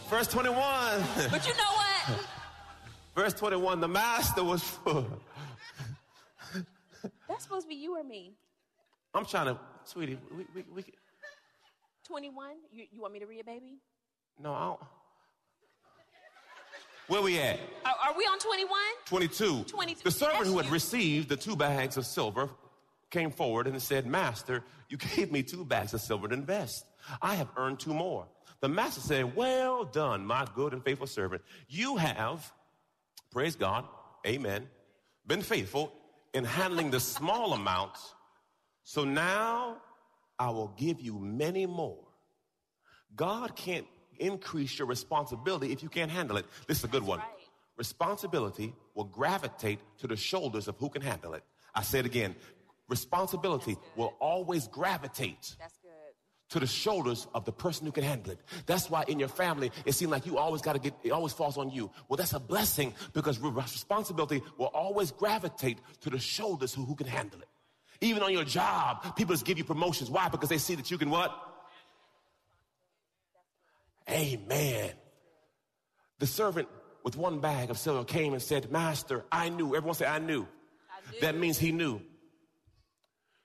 Verse 0.09 0.27
21. 0.27 0.55
But 1.29 1.45
you 1.45 1.53
know 1.55 1.73
what? 1.75 2.25
Verse 3.13 3.33
21. 3.33 3.81
The 3.81 3.89
master 3.89 4.45
was 4.45 4.63
full. 4.63 5.05
That's 7.27 7.43
supposed 7.43 7.65
to 7.65 7.67
be 7.67 7.75
you 7.75 7.97
or 7.97 8.03
me. 8.05 8.37
I'm 9.13 9.25
trying 9.25 9.47
to, 9.47 9.59
sweetie, 9.83 10.17
we, 10.31 10.45
we, 10.55 10.63
we, 10.73 10.85
21? 12.07 12.51
You, 12.71 12.85
you 12.93 13.01
want 13.01 13.11
me 13.11 13.19
to 13.19 13.25
read 13.25 13.39
it, 13.39 13.45
baby? 13.45 13.79
no, 14.41 14.53
I 14.53 14.59
don't. 14.67 14.79
Where 17.09 17.23
we 17.23 17.39
at? 17.39 17.59
Are, 17.85 17.95
are 18.11 18.15
we 18.15 18.23
on 18.25 18.37
21? 18.37 18.69
22. 19.05 19.63
22. 19.63 20.03
The 20.03 20.11
servant 20.11 20.37
That's 20.37 20.49
who 20.51 20.57
had 20.57 20.67
you. 20.67 20.71
received 20.71 21.27
the 21.27 21.35
two 21.35 21.55
bags 21.55 21.97
of 21.97 22.05
silver 22.05 22.49
came 23.09 23.31
forward 23.31 23.65
and 23.65 23.81
said, 23.81 24.05
Master, 24.05 24.63
you 24.89 24.97
gave 25.15 25.31
me 25.31 25.41
two 25.41 25.65
bags 25.65 25.95
of 25.95 26.01
silver 26.01 26.27
to 26.27 26.35
invest. 26.35 26.85
I 27.19 27.33
have 27.33 27.49
earned 27.57 27.79
two 27.79 27.95
more. 27.95 28.27
The 28.61 28.69
master 28.69 29.01
said, 29.01 29.35
Well 29.35 29.85
done, 29.85 30.23
my 30.23 30.45
good 30.53 30.71
and 30.73 30.83
faithful 30.83 31.07
servant. 31.07 31.41
You 31.67 31.97
have, 31.97 32.51
praise 33.31 33.55
God, 33.55 33.85
amen, 34.27 34.67
been 35.25 35.41
faithful 35.41 35.91
in 36.35 36.43
handling 36.43 36.91
the 36.91 36.99
small 36.99 37.53
amounts. 37.59 38.13
So 38.83 39.03
now 39.03 39.77
I 40.37 40.51
will 40.51 40.73
give 40.77 41.01
you 41.01 41.17
many 41.17 41.65
more. 41.65 42.03
God 43.15 43.55
can't 43.55 43.87
increase 44.19 44.77
your 44.77 44.87
responsibility 44.87 45.71
if 45.71 45.81
you 45.83 45.89
can't 45.89 46.11
handle 46.11 46.37
it. 46.37 46.45
This 46.67 46.79
is 46.79 46.83
a 46.83 46.87
good 46.87 47.03
one. 47.03 47.19
right. 47.19 47.27
Responsibility 47.77 48.73
will 48.93 49.05
gravitate 49.05 49.79
to 49.99 50.07
the 50.07 50.17
shoulders 50.17 50.67
of 50.67 50.75
who 50.77 50.89
can 50.89 51.01
handle 51.01 51.33
it. 51.33 51.43
I 51.73 51.81
say 51.81 51.99
it 51.99 52.05
again. 52.05 52.35
Responsibility 52.89 53.77
will 53.95 54.15
always 54.19 54.67
gravitate 54.67 55.55
That's 55.59 55.79
to 56.49 56.59
the 56.59 56.67
shoulders 56.67 57.27
of 57.33 57.45
the 57.45 57.51
person 57.51 57.85
who 57.85 57.91
can 57.91 58.03
handle 58.03 58.31
it. 58.31 58.39
That's 58.65 58.89
why 58.89 59.05
in 59.07 59.19
your 59.19 59.27
family, 59.27 59.71
it 59.85 59.93
seems 59.93 60.11
like 60.11 60.25
you 60.25 60.37
always 60.37 60.61
got 60.61 60.73
to 60.73 60.79
get, 60.79 60.93
it 61.03 61.11
always 61.11 61.33
falls 61.33 61.57
on 61.57 61.69
you. 61.69 61.91
Well, 62.07 62.17
that's 62.17 62.33
a 62.33 62.39
blessing 62.39 62.93
because 63.13 63.39
responsibility 63.39 64.41
will 64.57 64.67
always 64.67 65.11
gravitate 65.11 65.77
to 66.01 66.09
the 66.09 66.19
shoulders 66.19 66.73
who, 66.73 66.85
who 66.85 66.95
can 66.95 67.07
handle 67.07 67.39
it. 67.39 67.47
Even 68.01 68.23
on 68.23 68.31
your 68.31 68.45
job, 68.45 69.15
people 69.15 69.33
just 69.33 69.45
give 69.45 69.57
you 69.57 69.63
promotions. 69.63 70.09
Why? 70.09 70.29
Because 70.29 70.49
they 70.49 70.57
see 70.57 70.75
that 70.75 70.89
you 70.89 70.97
can 70.97 71.09
what? 71.09 71.31
Amen. 74.09 74.91
The 76.19 76.27
servant 76.27 76.67
with 77.03 77.15
one 77.15 77.39
bag 77.39 77.69
of 77.69 77.77
silver 77.77 78.03
came 78.03 78.33
and 78.33 78.41
said, 78.41 78.71
Master, 78.71 79.25
I 79.31 79.49
knew. 79.49 79.75
Everyone 79.75 79.95
say, 79.95 80.05
I 80.05 80.19
knew. 80.19 80.41
I 80.45 81.11
knew. 81.11 81.19
That 81.21 81.37
means 81.37 81.57
he 81.57 81.71
knew. 81.71 82.01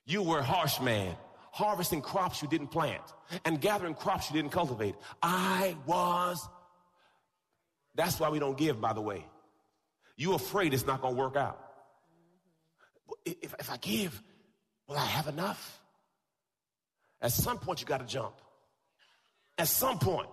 You 0.07 0.23
were 0.23 0.41
a 0.41 0.45
harsh 0.45 0.81
man, 0.81 1.17
harvesting 1.53 2.03
crops 2.03 2.43
you 2.43 2.49
didn't 2.49 2.69
plant 2.69 3.03
and 3.45 3.61
gathering 3.61 3.95
crops 3.95 4.31
you 4.31 4.37
didn't 4.37 4.53
cultivate. 4.53 4.95
I 5.23 5.77
was. 5.87 6.47
That's 7.95 8.19
why 8.19 8.29
we 8.29 8.39
don't 8.39 8.59
give, 8.59 8.81
by 8.81 8.93
the 8.93 9.01
way. 9.01 9.25
You 10.17 10.35
afraid 10.35 10.75
it's 10.75 10.87
not 10.87 11.01
going 11.01 11.15
to 11.15 11.21
work 11.21 11.37
out. 11.37 11.59
If, 13.25 13.55
if 13.59 13.71
I 13.71 13.77
give, 13.79 14.21
will 14.89 14.97
I 14.97 15.05
have 15.05 15.29
enough? 15.29 15.81
At 17.21 17.33
some 17.33 17.59
point, 17.59 17.81
you 17.81 17.87
got 17.87 18.01
to 18.01 18.07
jump. 18.07 18.35
At 19.57 19.69
some 19.69 19.99
point, 19.99 20.29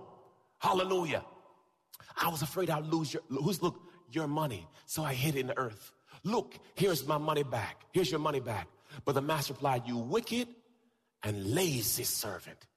hallelujah. 0.62 1.24
I 2.16 2.30
was 2.30 2.42
afraid 2.42 2.70
I'd 2.70 2.86
lose 2.86 3.14
your, 3.14 3.24
look, 3.30 3.82
your 4.10 4.28
money. 4.28 4.68
So 4.86 5.04
I 5.04 5.14
hid 5.14 5.36
it 5.36 5.40
in 5.40 5.48
the 5.48 5.58
earth. 5.58 5.92
Look, 6.24 6.56
here's 6.76 7.06
my 7.06 7.18
money 7.18 7.44
back. 7.44 7.84
Here's 7.92 8.12
your 8.12 8.20
money 8.20 8.40
back. 8.40 8.68
But 9.06 9.16
the 9.16 9.22
master 9.22 9.54
replied, 9.54 9.84
you 9.88 9.98
wicked 9.98 10.48
and 11.24 11.54
lazy 11.56 12.04
servant. 12.04 12.68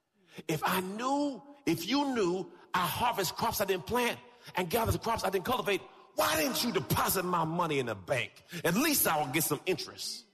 If 0.48 0.62
I 0.64 0.80
knew, 0.80 1.42
if 1.66 1.88
you 1.88 2.14
knew 2.14 2.50
I 2.72 2.80
harvest 2.80 3.36
crops 3.36 3.60
I 3.60 3.64
didn't 3.64 3.86
plant 3.86 4.18
and 4.56 4.68
gather 4.68 4.92
the 4.92 4.98
crops 4.98 5.24
I 5.24 5.30
didn't 5.30 5.44
cultivate, 5.44 5.80
why 6.14 6.36
didn't 6.36 6.62
you 6.64 6.72
deposit 6.72 7.24
my 7.24 7.44
money 7.44 7.78
in 7.78 7.86
the 7.86 7.94
bank? 7.94 8.30
At 8.64 8.74
least 8.74 9.06
I 9.06 9.18
will 9.18 9.32
get 9.32 9.44
some 9.44 9.60
interest. 9.66 10.24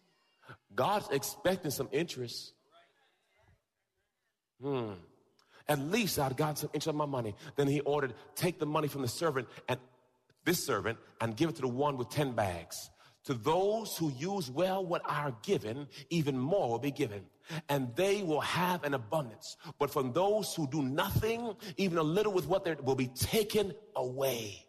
God's 0.74 1.08
expecting 1.10 1.70
some 1.70 1.88
interest. 1.90 2.52
Hmm. 4.62 4.92
At 5.70 5.78
least 5.78 6.18
I'd 6.18 6.36
got 6.36 6.58
some 6.58 6.68
interest 6.74 6.88
on 6.88 6.96
my 6.96 7.06
money. 7.06 7.34
Then 7.54 7.68
he 7.68 7.80
ordered, 7.80 8.14
take 8.34 8.58
the 8.58 8.66
money 8.66 8.88
from 8.88 9.02
the 9.02 9.08
servant 9.08 9.48
and 9.68 9.78
this 10.44 10.64
servant 10.64 10.98
and 11.20 11.36
give 11.36 11.48
it 11.48 11.56
to 11.56 11.62
the 11.62 11.68
one 11.68 11.96
with 11.96 12.10
10 12.10 12.32
bags. 12.32 12.90
To 13.24 13.34
those 13.34 13.96
who 13.96 14.10
use 14.10 14.50
well 14.50 14.84
what 14.84 15.02
are 15.04 15.32
given, 15.42 15.86
even 16.08 16.36
more 16.36 16.70
will 16.70 16.78
be 16.78 16.90
given, 16.90 17.26
and 17.68 17.94
they 17.94 18.22
will 18.22 18.40
have 18.40 18.82
an 18.82 18.94
abundance. 18.94 19.56
But 19.78 19.90
from 19.90 20.12
those 20.12 20.54
who 20.54 20.66
do 20.66 20.82
nothing, 20.82 21.54
even 21.76 21.98
a 21.98 22.02
little 22.02 22.32
with 22.32 22.48
what 22.48 22.64
they 22.64 22.74
will 22.82 22.96
be 22.96 23.08
taken 23.08 23.72
away. 23.94 24.66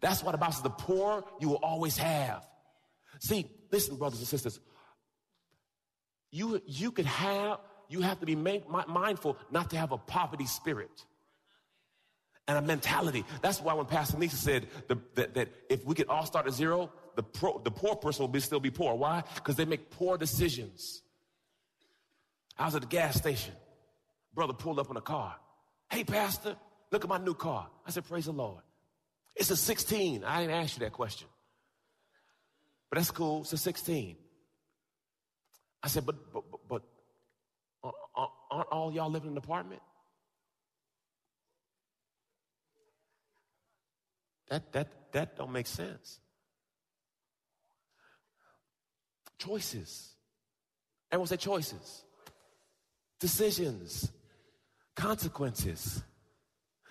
That's 0.00 0.22
what 0.22 0.34
about 0.34 0.62
the 0.62 0.70
poor 0.70 1.24
you 1.40 1.48
will 1.48 1.60
always 1.62 1.98
have. 1.98 2.46
See, 3.18 3.46
listen, 3.70 3.96
brothers 3.96 4.20
and 4.20 4.28
sisters. 4.28 4.58
You, 6.30 6.62
you 6.64 6.92
could 6.92 7.06
have, 7.06 7.58
you 7.92 8.00
have 8.00 8.20
to 8.20 8.26
be 8.26 8.34
mindful 8.34 9.36
not 9.50 9.70
to 9.70 9.76
have 9.76 9.92
a 9.92 9.98
poverty 9.98 10.46
spirit 10.46 11.04
and 12.48 12.58
a 12.58 12.62
mentality. 12.62 13.24
That's 13.42 13.60
why 13.60 13.74
when 13.74 13.86
Pastor 13.86 14.18
Lisa 14.18 14.36
said 14.36 14.66
the, 14.88 14.98
that, 15.14 15.34
that, 15.34 15.48
if 15.68 15.84
we 15.84 15.94
could 15.94 16.08
all 16.08 16.26
start 16.26 16.46
at 16.46 16.54
zero, 16.54 16.90
the, 17.16 17.22
pro, 17.22 17.58
the 17.58 17.70
poor 17.70 17.94
person 17.96 18.22
will 18.22 18.28
be, 18.28 18.40
still 18.40 18.60
be 18.60 18.70
poor. 18.70 18.94
Why? 18.94 19.22
Because 19.34 19.56
they 19.56 19.64
make 19.64 19.90
poor 19.90 20.16
decisions. 20.16 21.02
I 22.58 22.64
was 22.64 22.74
at 22.74 22.80
the 22.80 22.88
gas 22.88 23.16
station. 23.16 23.54
Brother 24.34 24.54
pulled 24.54 24.78
up 24.78 24.90
in 24.90 24.96
a 24.96 25.02
car. 25.02 25.36
Hey, 25.90 26.04
Pastor, 26.04 26.56
look 26.90 27.04
at 27.04 27.08
my 27.08 27.18
new 27.18 27.34
car. 27.34 27.68
I 27.86 27.90
said, 27.90 28.08
Praise 28.08 28.24
the 28.24 28.32
Lord. 28.32 28.62
It's 29.36 29.50
a 29.50 29.56
16. 29.56 30.24
I 30.24 30.40
didn't 30.40 30.54
ask 30.54 30.76
you 30.76 30.80
that 30.80 30.92
question. 30.92 31.28
But 32.90 32.98
that's 32.98 33.10
cool. 33.10 33.42
It's 33.42 33.52
a 33.52 33.58
16. 33.58 34.16
I 35.82 35.88
said, 35.88 36.06
but, 36.06 36.32
but 36.32 36.44
aren't 37.84 38.68
all 38.70 38.92
y'all 38.92 39.10
living 39.10 39.30
in 39.30 39.34
an 39.34 39.38
apartment? 39.38 39.82
That, 44.48 44.72
that, 44.72 44.88
that 45.12 45.36
don't 45.36 45.52
make 45.52 45.66
sense. 45.66 46.20
Choices. 49.38 50.14
Everyone 51.10 51.26
say 51.26 51.36
choices. 51.36 52.04
Decisions. 53.18 54.10
Consequences. 54.94 56.02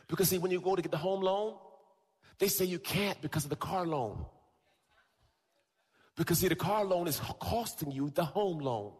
Because 0.07 0.29
see, 0.29 0.39
when 0.39 0.51
you 0.51 0.59
go 0.59 0.75
to 0.75 0.81
get 0.81 0.91
the 0.91 0.97
home 0.97 1.21
loan, 1.21 1.55
they 2.39 2.47
say 2.47 2.65
you 2.65 2.79
can't 2.79 3.21
because 3.21 3.43
of 3.43 3.51
the 3.51 3.55
car 3.55 3.85
loan. 3.85 4.25
Because 6.17 6.39
see, 6.39 6.47
the 6.47 6.55
car 6.55 6.83
loan 6.83 7.07
is 7.07 7.21
costing 7.39 7.91
you 7.91 8.09
the 8.09 8.25
home 8.25 8.59
loan. 8.59 8.93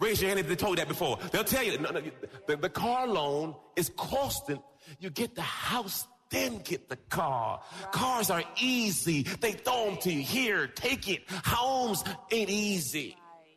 Raise 0.00 0.20
your 0.20 0.28
hand 0.28 0.40
if 0.40 0.48
they 0.48 0.56
told 0.56 0.78
you 0.78 0.84
that 0.84 0.88
before. 0.88 1.18
They'll 1.30 1.44
tell 1.44 1.62
you 1.62 1.78
no, 1.78 1.90
no, 1.90 2.02
the, 2.46 2.56
the 2.56 2.70
car 2.70 3.06
loan 3.06 3.54
is 3.76 3.90
costing 3.96 4.62
you 4.98 5.10
get 5.10 5.34
the 5.34 5.42
house 5.42 6.06
then 6.30 6.58
get 6.58 6.88
the 6.88 6.96
car. 6.96 7.60
Cars 7.90 8.30
are 8.30 8.42
easy. 8.60 9.22
They 9.22 9.52
throw 9.52 9.86
them 9.86 9.96
to 10.02 10.12
you. 10.12 10.22
Here, 10.22 10.66
take 10.66 11.08
it. 11.08 11.22
Homes 11.44 12.04
ain't 12.30 12.50
easy. 12.50 13.16
Right. 13.16 13.56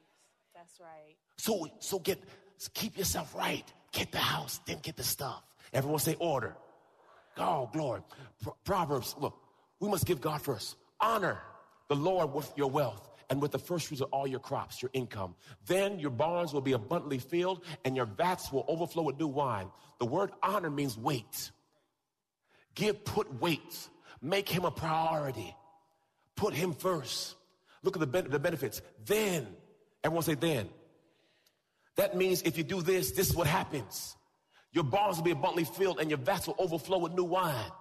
That's 0.56 0.80
right. 0.80 1.18
So, 1.38 1.68
so 1.80 2.00
get, 2.00 2.24
keep 2.74 2.98
yourself 2.98 3.36
right. 3.36 3.65
Get 3.91 4.12
the 4.12 4.20
house, 4.20 4.62
then 4.65 4.80
get 4.82 4.96
the 4.96 5.03
stuff. 5.03 5.44
Everyone 5.74 6.00
say 6.00 6.15
order. 6.20 6.56
Oh, 7.38 7.70
glory. 7.74 8.01
Pro- 8.41 8.56
Proverbs, 8.63 9.15
look, 9.20 9.38
we 9.80 9.89
must 9.89 10.06
give 10.06 10.22
God 10.22 10.41
first. 10.41 10.75
Honor 11.00 11.41
the 11.89 11.96
Lord 11.96 12.32
with 12.32 12.51
your 12.56 12.70
wealth 12.70 13.11
and 13.32 13.42
with 13.42 13.52
the 13.52 13.58
first 13.58 13.88
fruits 13.88 14.02
of 14.02 14.10
all 14.12 14.28
your 14.28 14.42
crops, 14.42 14.82
your 14.82 14.92
income. 14.92 15.36
Then 15.66 16.00
your 16.00 16.10
barns 16.10 16.54
will 16.54 16.60
be 16.60 16.74
abundantly 16.74 17.18
filled 17.18 17.64
and 17.86 17.96
your 17.96 18.06
vats 18.06 18.52
will 18.52 18.66
overflow 18.68 19.04
with 19.04 19.18
new 19.18 19.28
wine. 19.28 19.72
The 20.00 20.06
word 20.06 20.32
honor 20.44 20.70
means 20.70 20.98
weight. 20.98 21.52
Give, 22.76 23.04
put 23.06 23.42
weight. 23.42 23.88
Make 24.22 24.50
him 24.50 24.66
a 24.66 24.72
priority. 24.72 25.56
Put 26.36 26.54
him 26.54 26.74
first. 26.74 27.36
Look 27.84 27.96
at 27.96 28.02
the, 28.02 28.08
ben- 28.08 28.30
the 28.30 28.38
benefits. 28.38 28.82
Then, 29.06 29.48
everyone 30.04 30.24
say 30.24 30.36
then. 30.36 30.68
That 31.96 32.18
means 32.18 32.42
if 32.42 32.58
you 32.58 32.66
do 32.66 32.82
this, 32.82 33.12
this 33.12 33.30
is 33.30 33.36
what 33.36 33.48
happens. 33.48 34.18
Your 34.74 34.84
barns 34.84 35.16
will 35.16 35.24
be 35.24 35.32
abundantly 35.32 35.64
filled 35.64 36.02
and 36.02 36.10
your 36.10 36.20
vats 36.20 36.48
will 36.48 36.56
overflow 36.60 36.98
with 36.98 37.14
new 37.14 37.24
wine. 37.24 37.72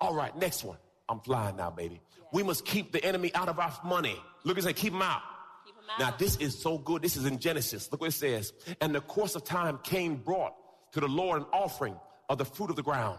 All 0.00 0.14
right, 0.14 0.36
next 0.36 0.64
one. 0.64 0.78
I'm 1.08 1.20
flying 1.20 1.56
now, 1.56 1.70
baby. 1.70 2.00
We 2.32 2.42
must 2.42 2.64
keep 2.64 2.92
the 2.92 3.04
enemy 3.04 3.34
out 3.34 3.48
of 3.48 3.58
our 3.58 3.72
money. 3.84 4.16
Look 4.44 4.58
at 4.58 4.64
say, 4.64 4.72
keep 4.72 4.92
him 4.92 5.02
out. 5.02 5.22
Keep 5.64 5.76
him 5.76 5.84
out. 5.90 6.00
Now, 6.00 6.16
this 6.18 6.36
is 6.36 6.58
so 6.58 6.78
good. 6.78 7.02
This 7.02 7.16
is 7.16 7.24
in 7.26 7.38
Genesis. 7.38 7.90
Look 7.92 8.00
what 8.00 8.08
it 8.08 8.12
says. 8.12 8.52
And 8.80 8.94
the 8.94 9.00
course 9.00 9.34
of 9.34 9.44
time, 9.44 9.78
Cain 9.84 10.16
brought 10.16 10.54
to 10.92 11.00
the 11.00 11.08
Lord 11.08 11.42
an 11.42 11.46
offering 11.52 11.96
of 12.28 12.38
the 12.38 12.44
fruit 12.44 12.70
of 12.70 12.76
the 12.76 12.82
ground. 12.82 13.18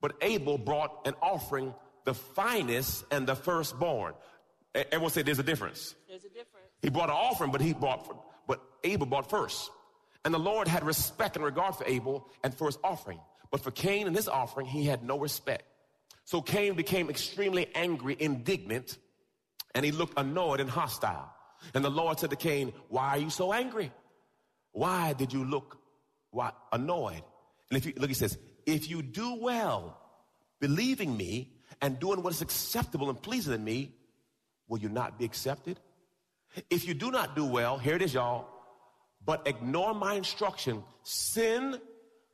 But 0.00 0.14
Abel 0.20 0.58
brought 0.58 1.06
an 1.06 1.14
offering, 1.22 1.74
the 2.04 2.14
finest 2.14 3.04
and 3.10 3.26
the 3.26 3.36
firstborn. 3.36 4.14
Everyone 4.74 5.10
say 5.10 5.22
there's 5.22 5.38
a 5.38 5.44
difference. 5.44 5.94
There's 6.08 6.24
a 6.24 6.28
difference. 6.28 6.66
He 6.82 6.90
brought 6.90 7.08
an 7.08 7.16
offering, 7.16 7.52
but 7.52 7.60
he 7.60 7.72
brought, 7.72 8.10
but 8.46 8.60
Abel 8.84 9.06
brought 9.06 9.30
first. 9.30 9.70
And 10.24 10.34
the 10.34 10.38
Lord 10.38 10.68
had 10.68 10.84
respect 10.84 11.36
and 11.36 11.44
regard 11.44 11.76
for 11.76 11.84
Abel 11.86 12.28
and 12.42 12.54
for 12.54 12.66
his 12.66 12.78
offering. 12.82 13.20
But 13.50 13.60
for 13.62 13.70
Cain 13.70 14.06
and 14.06 14.16
his 14.16 14.28
offering, 14.28 14.66
he 14.66 14.84
had 14.84 15.04
no 15.04 15.18
respect. 15.18 15.64
So 16.32 16.40
Cain 16.40 16.72
became 16.72 17.10
extremely 17.10 17.66
angry, 17.74 18.16
indignant, 18.18 18.96
and 19.74 19.84
he 19.84 19.92
looked 19.92 20.18
annoyed 20.18 20.60
and 20.60 20.70
hostile. 20.70 21.30
And 21.74 21.84
the 21.84 21.90
Lord 21.90 22.18
said 22.18 22.30
to 22.30 22.36
Cain, 22.36 22.72
Why 22.88 23.08
are 23.08 23.18
you 23.18 23.28
so 23.28 23.52
angry? 23.52 23.92
Why 24.70 25.12
did 25.12 25.30
you 25.34 25.44
look 25.44 25.76
why, 26.30 26.52
annoyed? 26.72 27.22
And 27.68 27.76
if 27.76 27.84
you 27.84 27.92
look, 27.98 28.08
he 28.08 28.14
says, 28.14 28.38
if 28.64 28.88
you 28.88 29.02
do 29.02 29.34
well, 29.42 30.00
believing 30.58 31.14
me 31.14 31.52
and 31.82 32.00
doing 32.00 32.22
what 32.22 32.32
is 32.32 32.40
acceptable 32.40 33.10
and 33.10 33.20
pleasing 33.20 33.52
to 33.52 33.58
me, 33.58 33.94
will 34.68 34.78
you 34.78 34.88
not 34.88 35.18
be 35.18 35.26
accepted? 35.26 35.80
If 36.70 36.88
you 36.88 36.94
do 36.94 37.10
not 37.10 37.36
do 37.36 37.44
well, 37.44 37.76
here 37.76 37.96
it 37.96 38.00
is, 38.00 38.14
y'all, 38.14 38.48
but 39.22 39.46
ignore 39.46 39.92
my 39.92 40.14
instruction, 40.14 40.82
sin 41.02 41.78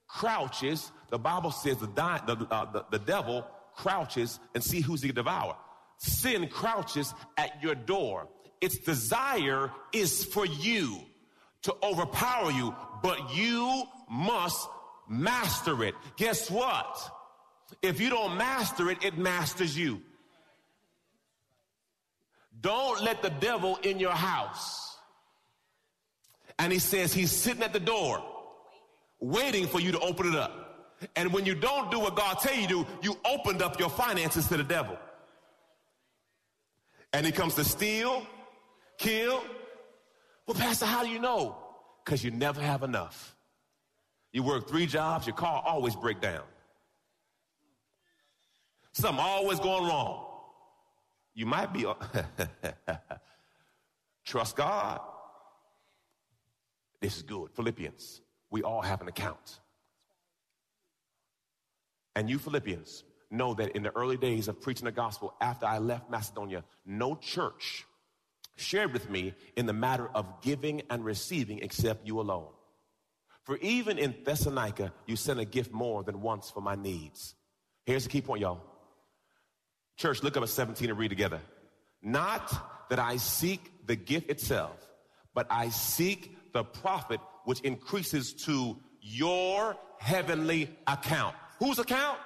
crouches. 0.06 0.92
The 1.10 1.18
Bible 1.18 1.50
says 1.50 1.78
the, 1.78 1.88
di- 1.88 2.22
the, 2.28 2.46
uh, 2.48 2.70
the, 2.70 2.84
the 2.92 3.00
devil 3.00 3.44
crouches 3.78 4.38
and 4.54 4.62
see 4.62 4.80
who's 4.80 5.02
he 5.02 5.12
devour. 5.12 5.56
Sin 5.98 6.48
crouches 6.48 7.14
at 7.36 7.62
your 7.62 7.74
door. 7.74 8.28
Its 8.60 8.78
desire 8.78 9.70
is 9.92 10.24
for 10.24 10.44
you 10.44 11.00
to 11.62 11.74
overpower 11.82 12.50
you, 12.50 12.74
but 13.02 13.34
you 13.34 13.84
must 14.10 14.68
master 15.08 15.84
it. 15.84 15.94
Guess 16.16 16.50
what? 16.50 16.98
If 17.80 18.00
you 18.00 18.10
don't 18.10 18.36
master 18.36 18.90
it, 18.90 19.04
it 19.04 19.16
masters 19.16 19.76
you. 19.76 20.02
Don't 22.60 23.02
let 23.02 23.22
the 23.22 23.30
devil 23.30 23.78
in 23.82 24.00
your 24.00 24.12
house. 24.12 24.96
And 26.58 26.72
he 26.72 26.80
says 26.80 27.12
he's 27.12 27.30
sitting 27.30 27.62
at 27.62 27.72
the 27.72 27.80
door 27.80 28.24
waiting 29.20 29.68
for 29.68 29.80
you 29.80 29.92
to 29.92 30.00
open 30.00 30.26
it 30.28 30.34
up. 30.34 30.67
And 31.16 31.32
when 31.32 31.46
you 31.46 31.54
don't 31.54 31.90
do 31.90 31.98
what 32.00 32.16
God 32.16 32.38
tell 32.40 32.54
you 32.54 32.66
to 32.68 32.86
you 33.02 33.16
opened 33.24 33.62
up 33.62 33.78
your 33.78 33.90
finances 33.90 34.48
to 34.48 34.56
the 34.56 34.64
devil. 34.64 34.98
And 37.12 37.24
he 37.24 37.32
comes 37.32 37.54
to 37.54 37.64
steal, 37.64 38.26
kill. 38.98 39.42
Well, 40.46 40.56
Pastor, 40.56 40.86
how 40.86 41.02
do 41.02 41.08
you 41.08 41.18
know? 41.18 41.56
Because 42.04 42.24
you 42.24 42.30
never 42.30 42.60
have 42.60 42.82
enough. 42.82 43.36
You 44.32 44.42
work 44.42 44.68
three 44.68 44.86
jobs, 44.86 45.26
your 45.26 45.36
car 45.36 45.62
always 45.64 45.96
break 45.96 46.20
down. 46.20 46.42
Something 48.92 49.24
always 49.24 49.60
going 49.60 49.84
wrong. 49.84 50.26
You 51.34 51.46
might 51.46 51.72
be, 51.72 51.86
trust 54.24 54.56
God. 54.56 55.00
This 57.00 57.16
is 57.16 57.22
good. 57.22 57.50
Philippians, 57.52 58.22
we 58.50 58.62
all 58.62 58.82
have 58.82 59.00
an 59.00 59.08
account. 59.08 59.60
And 62.18 62.28
you 62.28 62.40
Philippians 62.40 63.04
know 63.30 63.54
that 63.54 63.76
in 63.76 63.84
the 63.84 63.94
early 63.94 64.16
days 64.16 64.48
of 64.48 64.60
preaching 64.60 64.86
the 64.86 64.90
gospel 64.90 65.34
after 65.40 65.66
I 65.66 65.78
left 65.78 66.10
Macedonia, 66.10 66.64
no 66.84 67.14
church 67.14 67.86
shared 68.56 68.92
with 68.92 69.08
me 69.08 69.34
in 69.56 69.66
the 69.66 69.72
matter 69.72 70.10
of 70.16 70.26
giving 70.42 70.82
and 70.90 71.04
receiving 71.04 71.60
except 71.60 72.04
you 72.08 72.18
alone. 72.18 72.48
For 73.44 73.56
even 73.58 73.98
in 73.98 74.16
Thessalonica, 74.24 74.92
you 75.06 75.14
sent 75.14 75.38
a 75.38 75.44
gift 75.44 75.70
more 75.70 76.02
than 76.02 76.20
once 76.20 76.50
for 76.50 76.60
my 76.60 76.74
needs. 76.74 77.36
Here's 77.86 78.02
the 78.02 78.10
key 78.10 78.20
point, 78.20 78.40
y'all. 78.40 78.62
Church, 79.96 80.24
look 80.24 80.36
up 80.36 80.42
at 80.42 80.48
17 80.48 80.90
and 80.90 80.98
read 80.98 81.10
together. 81.10 81.40
Not 82.02 82.52
that 82.90 82.98
I 82.98 83.18
seek 83.18 83.60
the 83.86 83.94
gift 83.94 84.28
itself, 84.28 84.76
but 85.34 85.46
I 85.50 85.68
seek 85.68 86.36
the 86.52 86.64
profit 86.64 87.20
which 87.44 87.60
increases 87.60 88.32
to 88.46 88.76
your 89.00 89.76
heavenly 90.00 90.68
account. 90.88 91.36
Whose 91.58 91.78
account? 91.78 92.18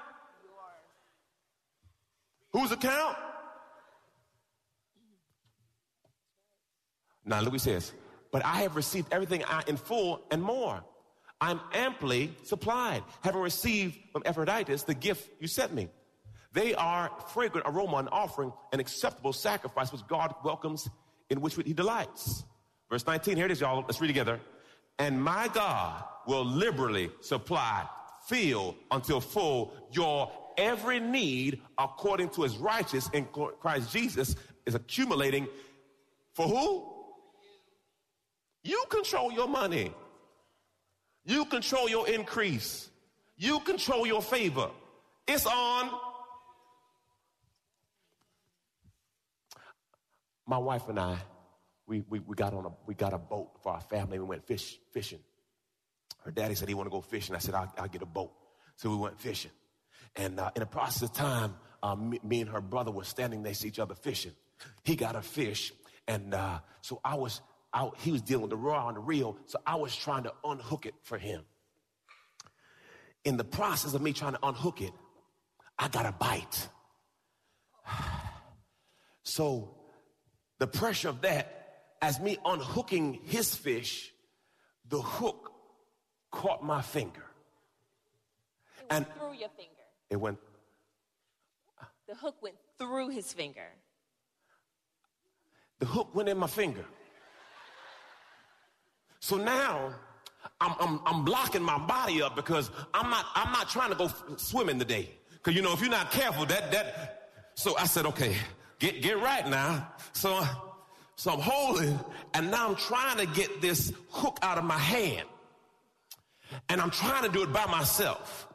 Whose 2.53 2.71
account? 2.73 3.17
Now 7.25 7.41
Louis 7.41 7.59
says. 7.59 7.93
But 8.31 8.45
I 8.45 8.63
have 8.63 8.77
received 8.77 9.13
everything 9.13 9.45
I, 9.45 9.63
in 9.67 9.77
full 9.77 10.23
and 10.31 10.43
more 10.43 10.83
I'm 11.43 11.61
amply 11.73 12.33
supplied, 12.45 13.03
having 13.21 13.41
received 13.41 13.99
from 14.13 14.23
Epaphroditus 14.25 14.85
the 14.85 14.95
gift 14.95 15.29
you 15.41 15.49
sent 15.49 15.75
me. 15.75 15.89
They 16.53 16.73
are 16.75 17.11
fragrant 17.35 17.67
aroma, 17.67 17.97
an 17.97 18.09
offering, 18.09 18.53
an 18.73 18.79
acceptable 18.79 19.33
sacrifice, 19.33 19.91
which 19.91 20.07
God 20.07 20.33
welcomes, 20.45 20.89
in 21.31 21.41
which 21.41 21.57
he 21.57 21.73
delights. 21.73 22.45
Verse 22.89 23.05
19, 23.05 23.37
here 23.37 23.47
it 23.47 23.51
is, 23.51 23.61
y'all. 23.61 23.81
Let's 23.81 24.01
read 24.01 24.07
together. 24.07 24.39
And 25.01 25.21
my 25.21 25.49
God 25.49 26.05
will 26.29 26.45
liberally 26.45 27.11
supply, 27.23 27.89
fill 28.27 28.77
until 28.91 29.21
full 29.21 29.75
your 29.91 30.31
every 30.57 31.01
need 31.01 31.61
according 31.79 32.29
to 32.31 32.43
his 32.43 32.57
righteousness 32.57 33.09
in 33.13 33.27
Christ 33.61 33.93
Jesus 33.93 34.37
is 34.67 34.75
accumulating 34.75 35.49
for 36.35 36.47
who? 36.47 36.89
You 38.65 38.85
control 38.89 39.33
your 39.33 39.49
money. 39.49 39.93
You 41.25 41.45
control 41.45 41.89
your 41.89 42.09
increase. 42.09 42.89
You 43.37 43.61
control 43.61 44.07
your 44.07 44.23
favor. 44.23 44.71
It's 45.27 45.47
on. 45.47 45.91
My 50.47 50.59
wife 50.59 50.89
and 50.89 50.99
I, 50.99 51.17
we, 51.87 52.05
we, 52.09 52.19
we 52.21 52.35
got 52.35 52.53
on 52.53 52.67
a 52.67 52.71
we 52.87 52.95
got 52.95 53.13
a 53.15 53.19
boat 53.19 53.51
for 53.63 53.73
our 53.73 53.81
family. 53.81 54.19
We 54.19 54.25
went 54.25 54.47
fish 54.47 54.79
fishing. 54.93 55.21
Her 56.25 56.31
daddy 56.31 56.55
said 56.55 56.69
he 56.69 56.75
want 56.75 56.87
to 56.87 56.91
go 56.91 57.01
fishing. 57.01 57.35
I 57.35 57.39
said 57.39 57.55
I'll, 57.55 57.73
I'll, 57.79 57.89
get 57.89 58.03
a 58.03 58.07
boat. 58.07 58.33
So 58.77 58.91
we 58.91 58.97
went 58.97 59.21
fishing. 59.21 59.51
And 60.17 60.39
uh, 60.39 60.51
in 60.55 60.61
the 60.61 60.67
process 60.67 61.03
of 61.03 61.13
time, 61.13 61.57
uh, 61.83 61.95
me, 61.97 62.21
me, 62.23 62.41
and 62.41 62.51
her 62.51 62.61
brother 62.61 62.91
were 62.91 63.05
standing 63.05 63.43
next 63.43 63.61
to 63.61 63.69
each 63.69 63.79
other 63.79 63.95
fishing. 63.95 64.33
He 64.85 64.95
got 64.95 65.17
a 65.17 65.23
fish, 65.23 65.73
and 66.07 66.35
uh, 66.35 66.61
so 66.83 67.01
I 67.05 67.17
was 67.17 67.41
out. 67.75 67.97
He 67.99 68.13
was 68.13 68.23
dealing 68.23 68.43
with 68.43 68.51
the 68.51 68.57
raw 68.57 68.89
and 68.89 68.97
the 68.97 69.01
reel, 69.01 69.37
so 69.47 69.59
I 69.67 69.75
was 69.77 69.95
trying 69.97 70.23
to 70.25 70.33
unhook 70.45 70.87
it 70.87 70.95
for 71.03 71.19
him. 71.19 71.43
In 73.25 73.37
the 73.37 73.45
process 73.45 73.95
of 73.95 74.03
me 74.03 74.13
trying 74.13 74.35
to 74.35 74.47
unhook 74.47 74.81
it, 74.81 74.93
I 75.79 75.89
got 75.89 76.07
a 76.07 76.13
bite. 76.13 76.69
So 79.25 79.77
the 80.59 80.67
pressure 80.67 81.09
of 81.09 81.21
that, 81.23 81.85
as 82.03 82.19
me 82.19 82.39
unhooking 82.45 83.21
his 83.25 83.55
fish, 83.55 84.13
the 84.89 85.01
hook 85.01 85.52
caught 86.33 86.65
my 86.65 86.83
finger. 86.83 87.23
and 88.91 89.07
through 89.17 89.35
your 89.35 89.49
finger. 89.51 89.71
It 90.11 90.17
went. 90.17 90.39
The 92.09 92.15
hook 92.17 92.43
went 92.43 92.57
through 92.79 93.11
his 93.11 93.33
finger. 93.33 93.69
The 95.79 95.87
hook 95.87 96.15
went 96.15 96.29
in 96.29 96.37
my 96.37 96.47
finger. 96.49 96.85
So 99.21 99.37
now 99.37 99.95
I'm, 100.61 100.75
I'm, 100.81 101.01
I'm 101.07 101.25
blocking 101.25 101.63
my 101.63 101.79
body 101.79 102.21
up 102.23 102.35
because 102.35 102.71
I'm 102.93 103.09
not, 103.09 103.27
I'm 103.35 103.53
not 103.53 103.69
trying 103.69 103.91
to 103.91 103.97
go 103.97 104.07
f- 104.07 104.25
swimming 104.37 104.79
today. 104.79 105.11
Because, 105.33 105.55
you 105.55 105.63
know, 105.63 105.73
if 105.73 105.81
you're 105.81 105.91
not 105.91 106.11
careful, 106.11 106.45
that, 106.47 106.73
that, 106.73 107.31
so 107.55 107.77
I 107.77 107.87
said, 107.87 108.07
okay, 108.07 108.37
get, 108.79 109.01
get 109.01 109.21
right 109.21 109.49
now. 109.49 109.93
So, 110.13 110.45
so 111.17 111.33
I'm 111.33 111.41
holding 111.41 111.99
and 112.35 112.51
now 112.51 112.69
I'm 112.69 112.77
trying 112.77 113.19
to 113.19 113.27
get 113.33 113.61
this 113.61 113.93
hook 114.11 114.39
out 114.43 114.59
of 114.59 114.65
my 114.65 114.79
hand. 114.79 115.27
And 116.69 116.81
I'm 116.81 116.91
trying 116.91 117.25
to 117.25 117.31
do 117.31 117.43
it 117.43 117.53
by 117.53 117.67
myself. 117.67 118.49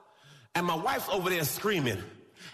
And 0.55 0.65
my 0.65 0.75
wife's 0.75 1.07
over 1.09 1.29
there 1.29 1.43
screaming. 1.43 2.01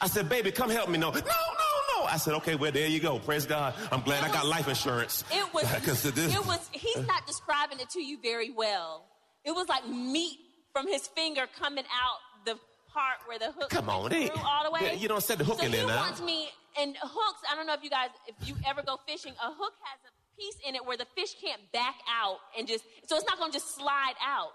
I 0.02 0.08
said, 0.08 0.28
baby, 0.30 0.52
come 0.52 0.70
help 0.70 0.90
me. 0.90 0.98
No, 0.98 1.10
no, 1.12 1.20
no, 1.20 2.00
no. 2.00 2.04
I 2.06 2.18
said, 2.18 2.34
okay, 2.36 2.56
well, 2.56 2.72
there 2.72 2.88
you 2.88 3.00
go. 3.00 3.20
Praise 3.20 3.46
God. 3.46 3.74
I'm 3.92 4.02
glad 4.02 4.24
It 4.24 4.30
I 4.30 4.34
got 4.34 4.46
life 4.46 4.68
insurance. 4.68 5.24
It 5.32 5.54
was, 5.54 5.64
this, 5.86 6.06
it 6.36 6.46
was, 6.46 6.70
he's 6.72 7.06
not 7.08 7.26
describing 7.28 7.80
it 7.80 7.90
to 7.92 8.02
you 8.02 8.18
very 8.22 8.52
well. 8.52 9.06
It 9.46 9.52
was 9.52 9.68
like 9.70 9.88
meat 9.88 10.38
from 10.74 10.88
his 10.88 11.08
finger 11.08 11.46
coming 11.60 11.86
out 11.86 12.46
the 12.46 12.56
part 12.92 13.18
where 13.28 13.40
the 13.40 13.52
hook 13.52 13.70
Come 13.70 13.90
on, 13.90 14.10
through 14.10 14.30
all 14.44 14.64
the 14.66 14.72
way. 14.72 14.80
yeah, 14.84 14.94
you 14.94 15.08
don't 15.08 15.24
set 15.24 15.38
the 15.38 15.44
hook 15.44 15.60
so 15.60 15.66
in 15.66 15.72
there 15.72 15.82
he 15.82 15.88
now. 15.88 15.98
wants 16.02 16.22
me, 16.22 16.50
and 16.80 16.96
hooks, 17.02 17.42
I 17.52 17.56
don't 17.56 17.68
know 17.68 17.74
if 17.74 17.84
you 17.84 17.90
guys, 17.90 18.10
if 18.28 18.36
you 18.48 18.56
ever 18.68 18.82
go 18.82 18.98
fishing, 19.08 19.34
a 19.42 19.48
hook 19.48 19.74
has 19.84 20.00
a 20.08 20.40
piece 20.40 20.56
in 20.68 20.76
it 20.76 20.86
where 20.86 20.98
the 20.98 21.08
fish 21.16 21.36
can't 21.42 21.62
back 21.72 21.96
out 22.10 22.38
and 22.58 22.68
just, 22.68 22.84
so 23.08 23.16
it's 23.16 23.26
not 23.28 23.38
going 23.38 23.52
to 23.52 23.58
just 23.58 23.76
slide 23.76 24.16
out. 24.26 24.50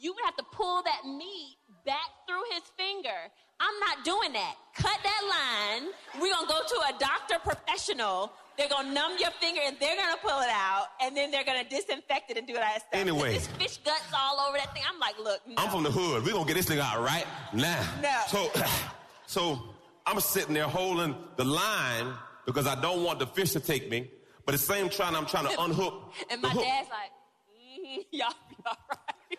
You 0.00 0.14
would 0.14 0.24
have 0.24 0.36
to 0.36 0.44
pull 0.52 0.82
that 0.82 1.04
meat 1.06 1.56
back 1.84 2.10
through 2.26 2.42
his 2.52 2.62
finger. 2.76 3.30
I'm 3.60 3.78
not 3.80 4.04
doing 4.04 4.32
that. 4.32 4.54
Cut 4.74 4.98
that 5.02 5.22
line. 5.28 5.92
We're 6.20 6.32
going 6.32 6.46
to 6.46 6.52
go 6.52 6.60
to 6.66 6.94
a 6.94 6.98
doctor 6.98 7.36
professional. 7.44 8.32
They're 8.56 8.68
going 8.70 8.86
to 8.86 8.92
numb 8.92 9.12
your 9.18 9.30
finger 9.32 9.60
and 9.64 9.76
they're 9.78 9.96
going 9.96 10.14
to 10.14 10.20
pull 10.22 10.40
it 10.40 10.48
out 10.50 10.86
and 11.02 11.14
then 11.14 11.30
they're 11.30 11.44
going 11.44 11.62
to 11.62 11.68
disinfect 11.68 12.30
it 12.30 12.38
and 12.38 12.46
do 12.46 12.54
all 12.54 12.60
that 12.60 12.80
stuff. 12.80 12.94
Anyway. 12.94 13.34
This 13.34 13.46
fish 13.48 13.78
guts 13.84 14.02
all 14.18 14.40
over 14.48 14.56
that 14.56 14.72
thing. 14.72 14.82
I'm 14.90 14.98
like, 14.98 15.18
look, 15.18 15.40
no. 15.46 15.54
I'm 15.58 15.70
from 15.70 15.82
the 15.82 15.90
hood. 15.90 16.24
We're 16.24 16.32
gonna 16.32 16.46
get 16.46 16.56
this 16.56 16.66
thing 16.66 16.78
out 16.78 17.02
right 17.02 17.26
now. 17.52 17.82
No. 18.02 18.20
So 18.28 18.50
so 19.26 19.62
I'm 20.06 20.20
sitting 20.20 20.54
there 20.54 20.64
holding 20.64 21.14
the 21.36 21.44
line 21.44 22.14
because 22.46 22.66
I 22.66 22.80
don't 22.80 23.04
want 23.04 23.18
the 23.18 23.26
fish 23.26 23.52
to 23.52 23.60
take 23.60 23.90
me. 23.90 24.10
But 24.44 24.54
at 24.54 24.60
the 24.60 24.66
same 24.66 24.88
time, 24.88 25.14
I'm 25.14 25.26
trying 25.26 25.46
to 25.46 25.60
unhook. 25.62 26.12
And 26.30 26.42
my 26.42 26.48
hook. 26.48 26.64
dad's 26.64 26.88
like, 26.88 27.10
mm, 27.54 28.04
y'all 28.10 28.34
be 28.48 28.56
all 28.66 28.76
right. 28.90 29.38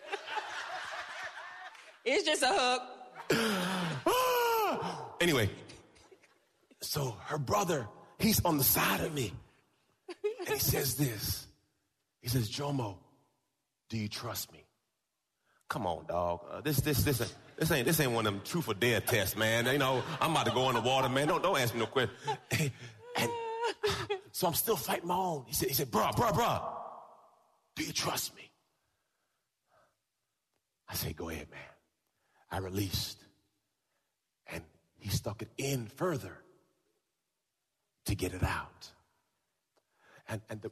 it's 2.04 2.24
just 2.24 2.42
a 2.42 2.48
hook. 2.50 2.82
anyway, 5.20 5.50
so 6.80 7.16
her 7.24 7.38
brother, 7.38 7.88
he's 8.18 8.44
on 8.44 8.58
the 8.58 8.64
side 8.64 9.00
of 9.00 9.14
me. 9.14 9.32
And 10.40 10.48
he 10.48 10.58
says 10.58 10.96
this. 10.96 11.46
He 12.20 12.28
says, 12.28 12.50
Jomo, 12.50 12.96
do 13.88 13.96
you 13.98 14.08
trust 14.08 14.52
me? 14.52 14.64
Come 15.68 15.86
on, 15.86 16.04
dog. 16.06 16.40
Uh, 16.50 16.60
this, 16.60 16.80
this, 16.80 17.02
this, 17.02 17.20
ain't- 17.20 17.34
this 17.58 17.70
ain't, 17.70 17.86
this 17.86 18.00
ain't 18.00 18.12
one 18.12 18.26
of 18.26 18.32
them 18.34 18.42
truth 18.44 18.68
or 18.68 18.74
dare 18.74 19.00
tests, 19.00 19.36
man. 19.36 19.66
You 19.66 19.78
know, 19.78 20.02
I'm 20.20 20.32
about 20.32 20.46
to 20.46 20.52
go 20.52 20.68
in 20.68 20.74
the 20.74 20.80
water, 20.82 21.08
man. 21.08 21.28
Don't, 21.28 21.42
don't 21.42 21.58
ask 21.58 21.72
me 21.74 21.80
no 21.80 21.86
question. 21.86 22.14
And 23.14 23.30
so 24.32 24.46
I'm 24.46 24.54
still 24.54 24.76
fighting 24.76 25.06
my 25.08 25.14
own. 25.16 25.44
He 25.46 25.52
said, 25.54 25.68
he 25.68 25.74
said, 25.74 25.90
bruh, 25.90 26.12
bruh, 26.14 26.32
bruh, 26.32 26.62
do 27.76 27.84
you 27.84 27.92
trust 27.92 28.34
me? 28.34 28.50
I 30.88 30.94
say, 30.94 31.12
go 31.12 31.28
ahead, 31.28 31.50
man. 31.50 31.60
I 32.52 32.58
released 32.58 33.18
and 34.52 34.62
he 34.98 35.08
stuck 35.08 35.40
it 35.40 35.48
in 35.56 35.86
further 35.86 36.36
to 38.04 38.14
get 38.14 38.34
it 38.34 38.42
out. 38.42 38.90
And, 40.28 40.42
and 40.50 40.60
the 40.60 40.70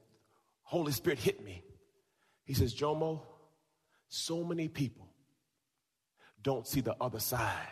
Holy 0.63 0.93
Spirit 0.93 1.19
hit 1.19 1.43
me. 1.43 1.65
He 2.45 2.55
says, 2.55 2.75
Jomo, 2.75 3.23
so 4.09 4.45
many 4.45 4.69
people 4.69 5.09
don't 6.43 6.67
see 6.67 6.81
the 6.81 6.95
other 7.01 7.21
side. 7.21 7.69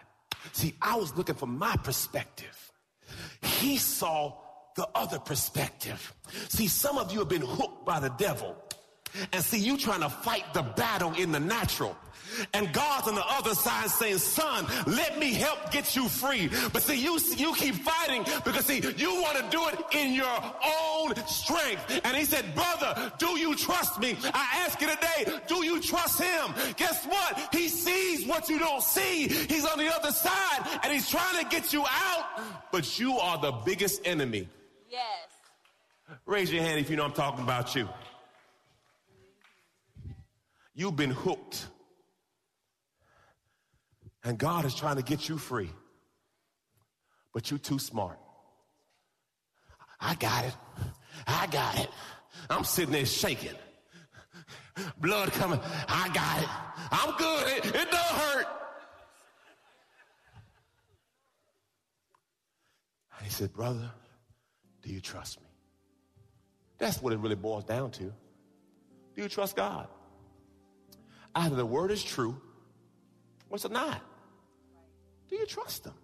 See, 0.52 0.74
I 0.80 0.96
was 0.96 1.14
looking 1.16 1.34
from 1.34 1.58
my 1.58 1.76
perspective. 1.76 2.72
He 3.42 3.76
saw 3.76 4.38
the 4.74 4.88
other 4.94 5.18
perspective. 5.18 6.14
See, 6.48 6.68
some 6.68 6.96
of 6.96 7.12
you 7.12 7.18
have 7.18 7.28
been 7.28 7.42
hooked 7.42 7.84
by 7.84 8.00
the 8.00 8.10
devil. 8.10 8.56
And 9.32 9.42
see, 9.42 9.58
you 9.58 9.76
trying 9.76 10.00
to 10.00 10.08
fight 10.10 10.52
the 10.54 10.62
battle 10.62 11.12
in 11.14 11.32
the 11.32 11.40
natural. 11.40 11.96
And 12.54 12.72
God's 12.72 13.08
on 13.08 13.14
the 13.14 13.24
other 13.26 13.54
side 13.54 13.90
saying, 13.90 14.18
son, 14.18 14.66
let 14.86 15.18
me 15.18 15.32
help 15.32 15.70
get 15.70 15.96
you 15.96 16.08
free. 16.08 16.50
But 16.72 16.82
see, 16.82 17.00
you, 17.00 17.18
you 17.36 17.54
keep 17.54 17.74
fighting 17.76 18.24
because 18.44 18.66
see, 18.66 18.80
you 18.96 19.14
want 19.22 19.38
to 19.38 19.44
do 19.50 19.66
it 19.68 19.96
in 19.96 20.14
your 20.14 20.26
own 20.26 21.14
strength. 21.26 22.00
And 22.04 22.16
he 22.16 22.24
said, 22.24 22.54
brother, 22.54 23.12
do 23.18 23.38
you 23.38 23.54
trust 23.56 24.00
me? 24.00 24.16
I 24.34 24.64
ask 24.66 24.80
you 24.80 24.88
today, 24.88 25.40
do 25.46 25.64
you 25.64 25.80
trust 25.80 26.20
him? 26.20 26.54
Guess 26.76 27.06
what? 27.06 27.48
He 27.52 27.68
sees 27.68 28.26
what 28.26 28.48
you 28.48 28.58
don't 28.58 28.82
see. 28.82 29.28
He's 29.28 29.64
on 29.64 29.78
the 29.78 29.92
other 29.92 30.12
side 30.12 30.80
and 30.82 30.92
he's 30.92 31.08
trying 31.08 31.42
to 31.42 31.50
get 31.50 31.72
you 31.72 31.84
out, 31.86 32.24
but 32.72 32.98
you 32.98 33.18
are 33.18 33.38
the 33.38 33.52
biggest 33.64 34.06
enemy. 34.06 34.48
Yes. 34.90 35.00
Raise 36.24 36.52
your 36.52 36.62
hand 36.62 36.80
if 36.80 36.90
you 36.90 36.96
know 36.96 37.04
I'm 37.04 37.12
talking 37.12 37.44
about 37.44 37.74
you. 37.74 37.88
You've 40.78 40.94
been 40.94 41.10
hooked. 41.10 41.66
And 44.22 44.38
God 44.38 44.64
is 44.64 44.76
trying 44.76 44.94
to 44.94 45.02
get 45.02 45.28
you 45.28 45.36
free. 45.36 45.70
But 47.34 47.50
you're 47.50 47.58
too 47.58 47.80
smart. 47.80 48.16
I 50.00 50.14
got 50.14 50.44
it. 50.44 50.54
I 51.26 51.48
got 51.48 51.80
it. 51.80 51.90
I'm 52.48 52.62
sitting 52.62 52.92
there 52.92 53.06
shaking. 53.06 53.56
Blood 55.00 55.32
coming. 55.32 55.58
I 55.88 56.10
got 56.14 56.42
it. 56.42 56.48
I'm 56.92 57.16
good. 57.16 57.48
It, 57.56 57.74
it 57.74 57.90
don't 57.90 58.20
hurt. 58.22 58.46
And 63.16 63.26
he 63.26 63.30
said, 63.30 63.52
Brother, 63.52 63.90
do 64.82 64.92
you 64.92 65.00
trust 65.00 65.40
me? 65.40 65.48
That's 66.78 67.02
what 67.02 67.12
it 67.12 67.18
really 67.18 67.34
boils 67.34 67.64
down 67.64 67.90
to. 67.90 68.04
Do 68.04 69.22
you 69.22 69.28
trust 69.28 69.56
God? 69.56 69.88
Either 71.34 71.56
the 71.56 71.66
word 71.66 71.90
is 71.90 72.02
true 72.02 72.40
or 73.50 73.56
it's 73.56 73.68
not. 73.68 74.00
Do 75.28 75.36
you 75.36 75.46
trust 75.46 75.86
Him? 75.86 75.94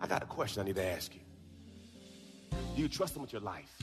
I 0.00 0.06
got 0.06 0.22
a 0.22 0.26
question 0.26 0.62
I 0.62 0.66
need 0.66 0.76
to 0.76 0.84
ask 0.84 1.14
you. 1.14 1.20
Do 2.76 2.82
you 2.82 2.88
trust 2.88 3.16
Him 3.16 3.22
with 3.22 3.32
your 3.32 3.42
life? 3.42 3.82